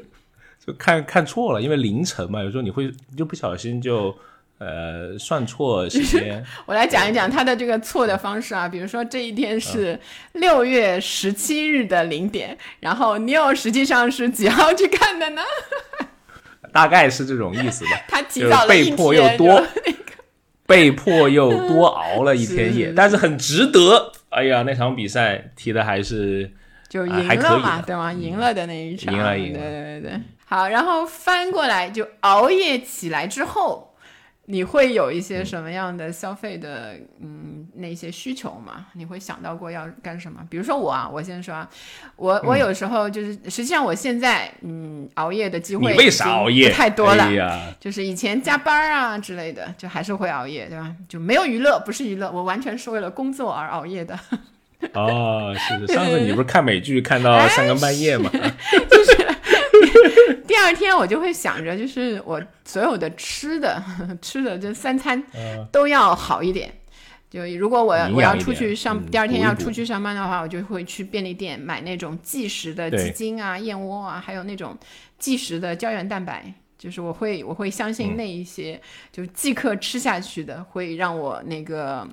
[0.64, 4.16] 就看看错了，因为凌晨嘛，有时候你会就不小心就
[4.58, 6.44] 呃算错时间。
[6.66, 9.98] 我来讲一讲他的这个错的方式啊，比如说这一天是
[10.34, 15.42] 六月十七日的零点，然后你又实际上是几号去看的呢？
[16.72, 17.90] 大概是这种意思吧。
[18.08, 19.62] 他提早了，被迫又多，
[20.66, 24.12] 被迫又多熬了一天夜， 但是很值得。
[24.30, 26.50] 哎呀，那场比赛踢的还是
[26.88, 28.12] 就赢了嘛，对吗？
[28.12, 30.20] 赢了的那一场，赢了，赢了，对对对。
[30.46, 33.91] 好，然后翻过来就熬夜起来之后，
[34.46, 38.86] 你会有一些什么样的消费的嗯那些需求吗？
[38.94, 40.44] 你会想到过要干什么？
[40.50, 41.68] 比如说我啊，我先说啊，
[42.16, 47.74] 我我有时候就是实际上我现在嗯熬夜的机会为啥熬夜太多了？
[47.78, 50.92] 就是以前加班啊之类的，就还是会熬夜，对吧？
[51.08, 54.18] 就没有娱乐，不是娱乐，我完全是为了工作而熬夜的。
[54.94, 58.28] 哦，是 上次你不是看美剧看到三更半夜吗？
[59.92, 60.34] 就是。
[60.46, 63.82] 第二天我就会想着，就是我所有的吃的
[64.20, 65.22] 吃的这三餐
[65.70, 66.72] 都要好一点。
[67.30, 74.76] 就如果我我要出去上，第二天要出去上班的话，我就会去便利店买那种即食的鸡精啊、燕窝啊，还有那种
[75.18, 76.52] 即食的胶原蛋白。
[76.76, 78.78] 就是我会我会相信那一些，
[79.12, 82.06] 就即刻吃下去的，会让我那个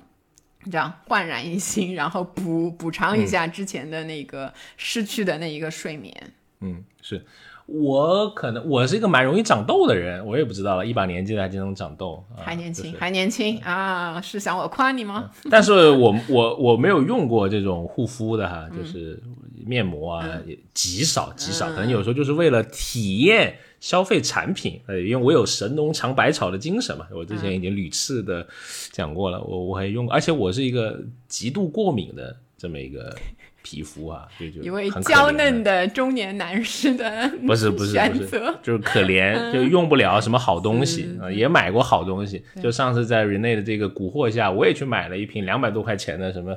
[0.70, 6.14] 这样焕然一新，然后补补偿一下之前的那个失去的那一个睡眠。
[6.60, 7.26] 嗯，是。
[7.72, 14.20] 我可能我是一个蛮容易长痘的人，我也不知道了，一把年纪了还经常长痘，还年轻，还年轻啊！
[14.20, 15.30] 是想我夸你吗？
[15.48, 19.22] 但是我我我没有用过这种护肤的哈，就是
[19.64, 20.28] 面膜啊，
[20.74, 28.44] 极少极少，可能有时候就是为了体验消费产品，呃，因为我有神农尝百草的精神嘛，我之前已经屡次的
[28.90, 33.16] 讲过了，我我还用过，而且我是一个极度过敏的这么一个。
[33.62, 46.56] 皮肤啊，对，就一位娇嫩的中年男士的 不是不是不是，就是可怜，就用不了什么好东西啊，也买过好东西，就上次在 Rene 的这个蛊惑下，我也去买了一瓶两百多块钱的什么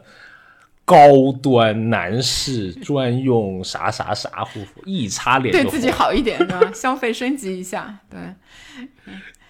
[0.85, 6.59] 高端男士专用啥啥啥护肤，一擦脸对自己好一点是吧？
[6.73, 8.19] 消费升级一下，对。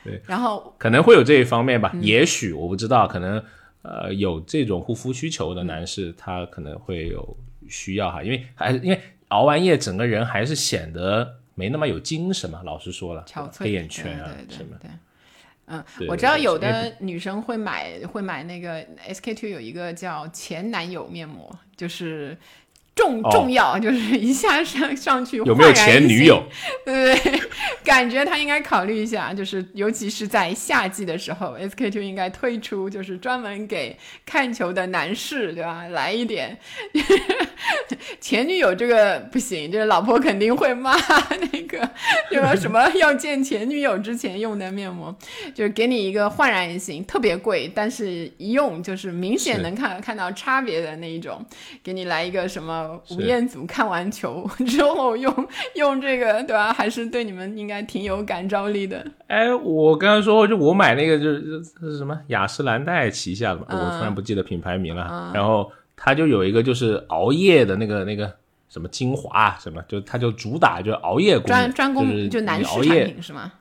[0.03, 3.41] 对，然后可能会有这一方面吧，也许我不知道，可能。
[3.83, 7.37] 呃，有这种护肤需求的男士，他可能会有
[7.69, 12.61] 需要哈，因为还因为熬完夜，整个人还是显得没那么有精神嘛。
[12.63, 13.23] 老实说了，
[13.57, 14.89] 黑眼圈啊什么的。
[15.65, 22.37] 嗯，我知道有的女生会买会买那个 SK two 有一个叫前男友面膜，就是。
[22.95, 26.43] 重重要就是一下上上去有没有前女友？
[26.85, 27.41] 对对，
[27.83, 35.87] 感觉他应该考虑一下，就是尤其是在夏季的时候，SK two 应该推出就是专门给看球的男士，对吧？
[35.89, 36.57] 来一点
[38.21, 41.89] 前女友这个不行，这老婆肯定会骂那个，
[42.29, 45.13] 就说什么要见前女友之前用的面膜，
[45.55, 51.43] 就是给你一个焕然一新，特别贵，但是一用就是明显能看看到差别的那一种，
[51.83, 52.82] 给你来一个什么？
[53.11, 55.33] 吴彦祖看完球 之后用
[55.75, 56.71] 用这个，对吧？
[56.73, 59.05] 还是对你们应该挺有感召力的。
[59.27, 65.31] 哎，我刚刚说，就我买那个，就是是什么雅诗兰黛旗下的嘛，我突然不记得品牌名了。
[65.33, 68.31] 然后它就有一个就是熬夜的那个那个
[68.69, 73.51] 什么精华什么，就它就主打就熬夜功专专攻就男士产品是吗？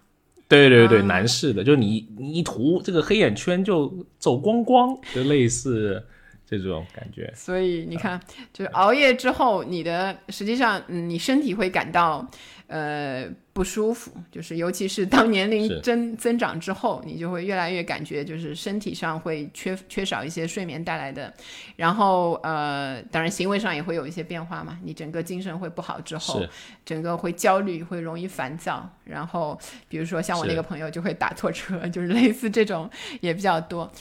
[0.48, 6.04] 对对对，男士的，就是你你一涂这个黑眼圈就走光光，就类似
[6.46, 7.32] 这种感觉。
[7.34, 8.20] 所以你看，
[8.52, 12.28] 就是熬夜之后，你的实际上，嗯，你身体会感到。
[12.68, 21.30] 呃，不舒服，就是尤其是当年龄增增长之后，你就会越来越感觉就是身体上会缺缺少一些睡眠带来的，
[21.76, 26.42] 然后呃，当然行为上也会有一些变化嘛，你整个精神会不好之后，
[26.82, 32.88] 整个会焦虑，会容易烦躁，然后比如说像我那个朋友就会打错车， 就是类似这种
[33.20, 33.92] 也比较多。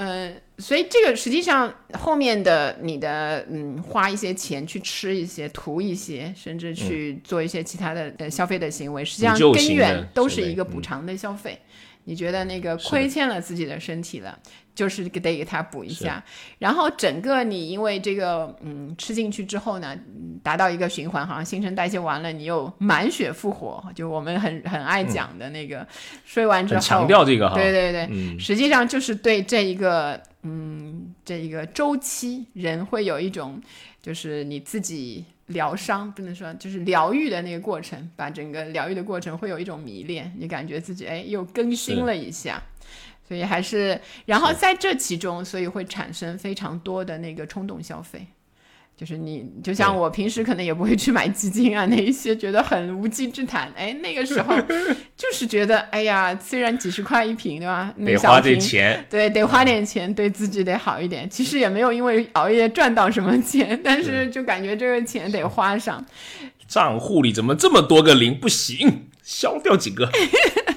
[0.00, 11.58] 嗯，所以这个实际上后面的你的嗯，花一些钱去吃一些、涂一些，甚至去做一些其他的呃消费的行为，实际上根源都是一个补偿的消费。
[12.04, 14.38] 你觉得那个亏欠了自己的身体了，
[14.78, 16.22] 就是得给它补一下。
[16.60, 19.98] 然后整个你因为这个嗯吃进去之后呢，
[20.40, 23.84] 达到一个循环，好像新陈代谢完了，你又满血复活。
[23.92, 25.84] 就我们很很爱讲的那个，
[26.24, 33.60] 睡完之后强调这个哈，对对对，实际上就是对这一个嗯这一个周期，人会有一种
[34.00, 35.24] 就是你自己。
[35.48, 42.62] 疗伤不能说就是疗愈的那个过程，把整个疗愈的过程会有一种迷恋，你感觉自己哎又更新了一下，
[43.28, 48.26] 所以还是然后在这其中，所以会产生非常多的那个冲动消费。
[48.96, 53.72] 就是你，就像我平时可能也不会去买基金啊，那一些觉得很无稽之谈。
[53.76, 54.56] 哎，那个时候
[55.16, 57.94] 就是觉得，哎呀，虽然几十块一瓶，对吧？
[57.96, 61.30] 得花点钱，对，得花点钱，对自己得好一点。
[61.30, 66.04] 其实也没有因为熬夜赚到什么钱，但是就感觉这个钱得花上。
[66.66, 68.36] 账户里怎么这么多个零？
[68.36, 70.10] 不行，消掉几个。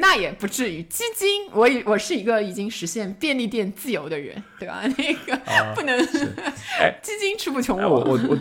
[0.00, 4.80] 那也不至于，基金，我我是一个已经实现便利店自由的人，对吧？
[4.96, 5.38] 那个
[5.74, 5.98] 不能，
[7.02, 8.00] 基金吃不穷我。
[8.00, 8.38] 我我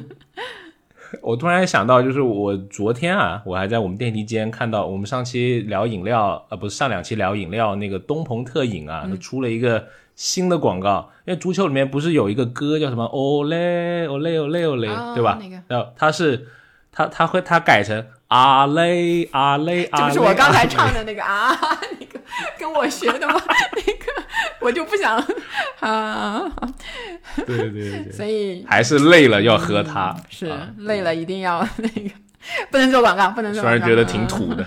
[1.21, 11.09] 我突然想到，就是我昨天啊，我还在我们电梯间看到，我们上期聊饮料，呃，不是上两期聊饮料，那个东鹏特饮啊，出了一个新的广告。
[11.25, 15.39] 因为足球里面不是有一个歌叫什么“哦嘞哦嘞哦嘞哦嘞”，对吧？
[15.67, 16.47] 然后它是
[16.91, 18.05] 它它会它改成。
[18.27, 21.49] 阿嘞阿雷阿雷，这不是我刚才唱的那个啊，
[21.99, 22.19] 那个
[22.59, 23.41] 跟我学的吗？
[23.47, 24.23] 那个
[24.59, 25.15] 我就不想
[25.79, 26.51] 啊。
[27.45, 30.15] 对对对， 所以还是累了要喝它。
[30.29, 32.09] 是累了一定要那个，
[32.69, 33.61] 不能做广告，不能做。
[33.61, 34.65] 虽然觉得挺土的，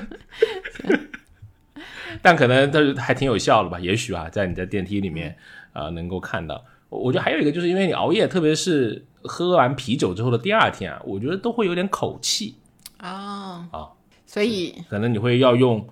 [2.23, 3.79] 但可能它还挺有效的吧？
[3.79, 5.37] 也许啊，在你在电梯里面
[5.75, 6.65] 啊能够看到。
[6.89, 12.57] 我觉得还有一个，就是因为你熬夜，特别是喝完啤酒之后的第二天啊，我觉得都会有点口气。
[13.01, 13.89] 啊啊，
[14.27, 15.87] 所以可能你会要用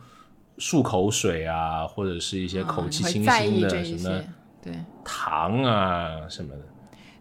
[0.58, 4.22] 漱口水啊，或者是一些口气清新的什么
[4.62, 4.72] 对
[5.04, 6.60] 糖啊什么的。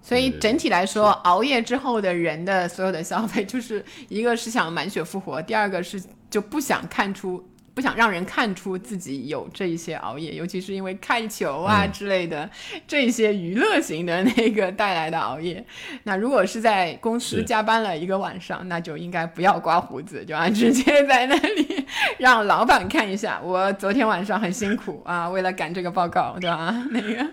[0.02, 7.46] 所以整体来说，熬夜之后的人的所有的消费，就是一个是想满血复活，第二个是就不想看出。
[7.78, 12.50] 不想让人看出自己有这一些熬夜，尤其是因为看球啊之类的
[12.88, 15.64] 这些娱乐型的那个带来的熬夜。
[16.02, 21.86] 那如果是在公司加班了一个晚上，那就应该不要刮胡子，就啊直接在那里
[22.18, 26.74] 让老板看一下，我昨天晚上很辛苦啊，为了赶这个报告，对吧？
[26.90, 27.28] 那个。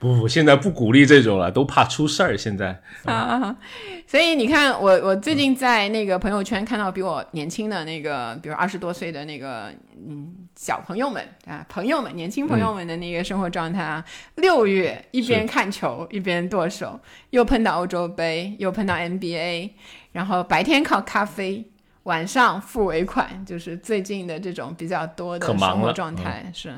[0.00, 2.34] 不不，现在不鼓励这种了，都怕出事儿。
[2.36, 3.54] 现在 啊，
[4.06, 14.02] 所以你看，我我最近在那个朋友圈看到比我年轻的那个，比如二十多岁的那个嗯小朋友们啊，朋友们，年轻朋友们的那个生活状态啊。
[14.36, 16.98] 六月一边看球一边剁手，
[17.28, 19.68] 又碰到欧洲杯，又碰到 NBA，
[20.12, 21.62] 然后白天靠咖啡，
[22.04, 26.72] 晚上付尾款，就是最近的这种比较多的生活状态是。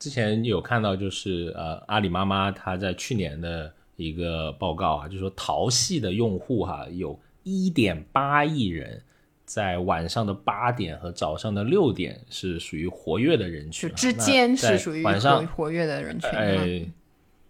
[0.00, 9.02] 之前有看到，就是呃，阿里妈妈她在去年的一个报告啊，就是说淘系的用户哈，有一点八亿人，
[9.44, 16.30] 在晚上的八点和早上的六点是属于活跃的人群，之间是属于晚上活跃的人群。
[16.30, 16.56] 哎，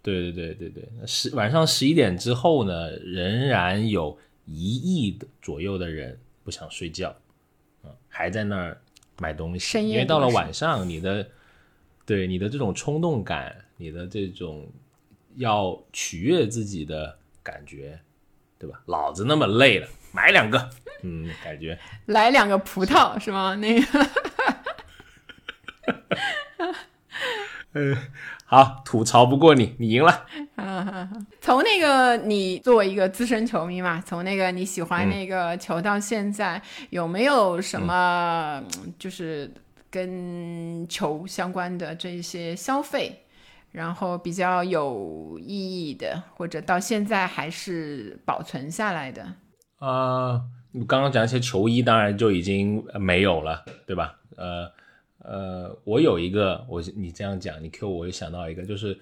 [0.03, 7.15] 对对对对对，十晚上十一点之后呢，仍然有一亿的左右的人不想睡觉，
[7.85, 8.77] 嗯，还在那儿
[9.19, 11.25] 买东西，因为到了晚上你的。
[12.11, 14.69] 对你的这种冲动感，你的这种
[15.37, 17.97] 要取悦自己的感觉，
[18.59, 18.81] 对吧？
[18.85, 20.69] 老子那么累了，买两个，
[21.03, 23.55] 嗯，感觉来两个葡萄是吗？
[23.55, 24.07] 那个，
[27.75, 27.95] 嗯，
[28.43, 30.25] 好，吐槽不过你，你赢了。
[31.39, 38.61] 从那个你作为一个资深球迷嘛，从那个你喜欢那个球到现在，有没有什么
[38.99, 39.49] 就是？
[39.91, 43.25] 跟球相关的这一些消费，
[43.71, 49.35] 然后比较有意义的，或者到现在还是保存下来的。
[49.77, 54.17] 啊，你刚刚讲一些球衣，当然就已经没有了，对吧？
[54.37, 54.71] 呃
[55.23, 58.97] 呃，我有一个，我你这样讲，你 Q 我又想到一个，就是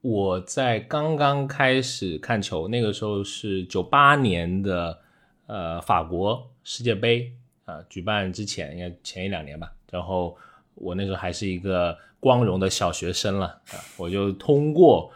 [0.00, 4.98] 我在刚刚开始看球，那个时候是九八年的
[5.46, 7.32] 呃法国世界杯
[7.66, 10.36] 啊，举办之前应该前一两年吧，然后
[10.74, 15.12] 我那时候还是一个光荣的小学生了啊，我就通过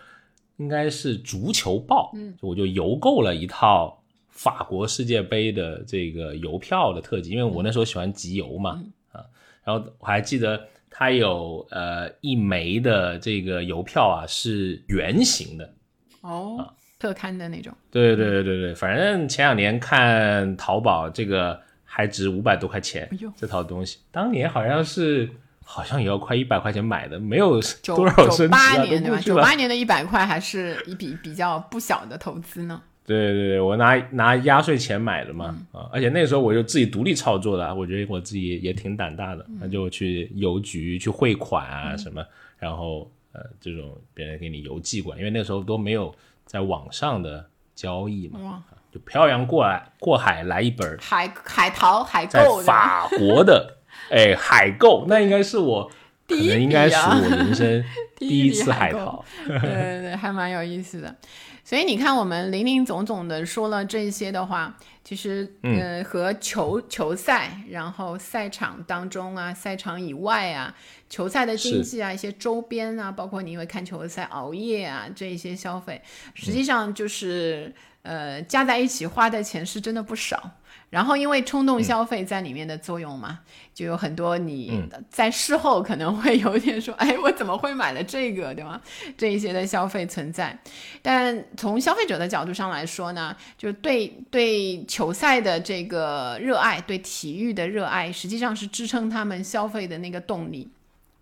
[0.57, 8.83] 应该是足球报，嗯，我就邮购了一套法国世界杯的这个邮票的特辑，因为我那时候喜欢集邮嘛。
[9.13, 9.25] 啊
[9.67, 15.75] 然后我还记得它有呃一枚的这个邮票啊是圆形的
[16.21, 17.73] 哦，特刊的那种。
[17.91, 21.59] 对对对对对，反正前两年看淘宝这个
[21.97, 25.31] 还值五百多块钱，这套东西当年好像是
[25.63, 28.75] 好像也要快一百块钱买的，没有 多少升值啊。
[28.75, 29.19] 九八年对吧？
[29.21, 32.83] 九八年的一百块还是一笔比较不小的投资呢。
[33.07, 42.27] 对对对，我拿拿压岁钱买的嘛，啊，而且那时候我就自己独立操作的，我觉得我自己也挺胆大的，那就去邮局去汇款啊什么，
[42.59, 46.13] 然后呃这种别人给你邮寄过来，因为那时候都没有
[46.45, 48.65] 在网上的交易嘛，
[48.95, 53.79] 就漂洋过来过海来一本海海淘海购，在法国的
[54.13, 55.91] 哎海购，那应该是我
[56.29, 57.85] 可能应该是我人生
[58.17, 61.17] 第一次海淘， 对对对，还蛮有意思的。
[61.65, 70.75] 所以你看，我们林林总总的说了这些的话，其实呃和球球赛，然后赛场当中啊，赛场以外啊，
[71.09, 76.03] 球赛的经济啊，一些周边啊，包括你因为看球赛熬夜啊，这一些消费，
[76.35, 77.75] 实际上就是
[78.05, 80.53] 呃加在一起花的钱是真的不少。
[80.91, 83.41] 然后因为冲动消费在里面的作用嘛，
[83.75, 84.81] 就有很多你
[85.11, 88.81] 在事后可能会有点说，哎，我怎么会买了这个，对吗？
[89.19, 90.57] 这一些的消费存在。
[91.03, 100.71] 但从消费者的角度上来说呢，就对对球赛的这个热爱，对体育的热爱，实际上是支撑他们消费的那个动力。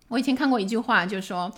[0.07, 1.51] 我以前看过一句话，就是说。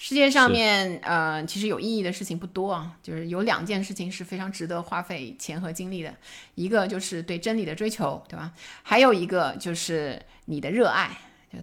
[0.00, 6.14] 世界上面，呃，其实有意义的事情不多啊，就是有两件事情是非常值得花费钱和精力的，
[6.54, 8.52] 一个就是对真理的追求，对吧？
[8.84, 11.10] 还有一个就是你的热爱，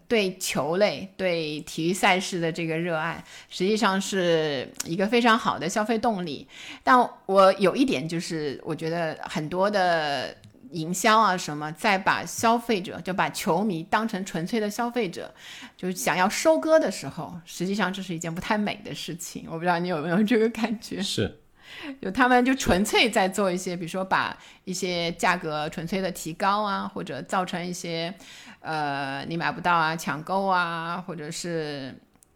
[0.09, 6.45] 对球类、对体育赛事的这个热爱，实际上是一个非常好的消费动力。
[6.83, 10.35] 但我有一点就是，我觉得很多的。
[10.71, 15.33] 营销啊什么，再把消费者就把球迷当成纯粹的消费者，
[15.77, 19.45] 就是想要收割的时候，实际上这是一件不太美的事情。
[19.47, 21.01] 我不知道你有没有这个感觉？
[21.01, 21.39] 是，
[22.01, 28.13] 就他们就纯粹在做一些，比如说把一些价格纯粹的提高啊，或者造成一些
[28.59, 31.93] 呃你买不到啊、抢购啊，或者是。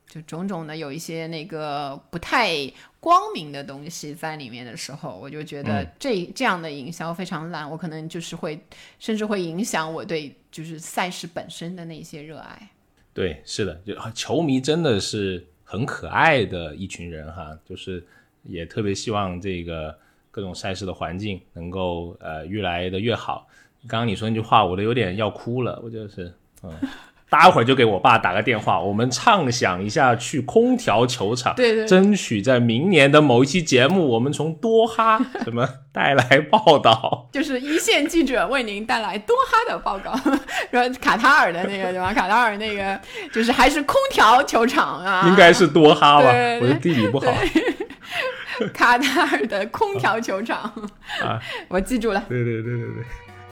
[0.10, 2.50] 就种种的有一些那个不太
[3.00, 8.60] 光明的东西在里面的时候，我就觉得这这样的营销非常烂，我可能就是会
[8.98, 12.70] 甚至会影响我对就是赛事本身的那些热爱。
[13.14, 18.04] 对，是的，就球迷真的是很可爱的一群人哈，就是
[18.42, 19.96] 也特别希望这个
[20.32, 23.48] 各种赛事的环境能够呃越来的越好。
[23.88, 26.34] 刚刚你说那句话，我都有点要哭了，我就是
[26.64, 26.74] 嗯。
[27.30, 40.16] 待会儿就给我爸打个电话，我们畅想一下去空调球场，对对，争取在明年的某一期节目，我们从多哈什么带来报道， 就是一线记者为您带来多哈的报告，
[40.72, 42.12] 说卡塔尔的那个对吧？
[42.14, 43.00] 卡塔尔那个
[43.32, 46.30] 就是还是空调球场啊，应该是多哈吧？
[46.62, 47.28] 我的地理不好。
[48.74, 50.60] 卡塔尔的空调球场
[51.22, 52.24] 啊，我记住了。
[52.28, 53.04] 对对对对对，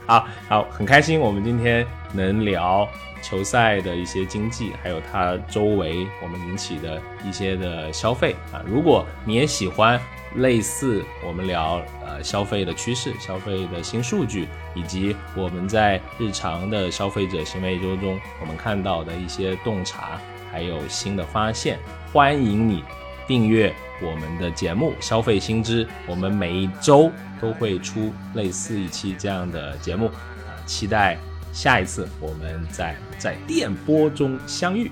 [0.05, 2.87] 好好，很开心，我们今天能聊。
[3.21, 9.99] 球赛的一些经济，还有它周围我们引起的一些的消费啊，如果你也喜欢
[10.35, 20.19] 类似我们聊呃消费的趋势、消费的新数据，以及我们在日常的消费者行为周中我们看到的一些洞察，
[20.51, 21.79] 还有新的发现，
[22.13, 22.83] 欢迎你
[23.25, 27.11] 订阅我们的节目《消费新知》，我们每一周
[27.41, 31.17] 都会出类似一期这样的节目啊，期待。
[31.57, 34.91] 下一次我们再在电波中相遇，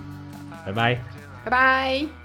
[0.66, 1.00] 拜拜，
[1.44, 2.25] 拜拜。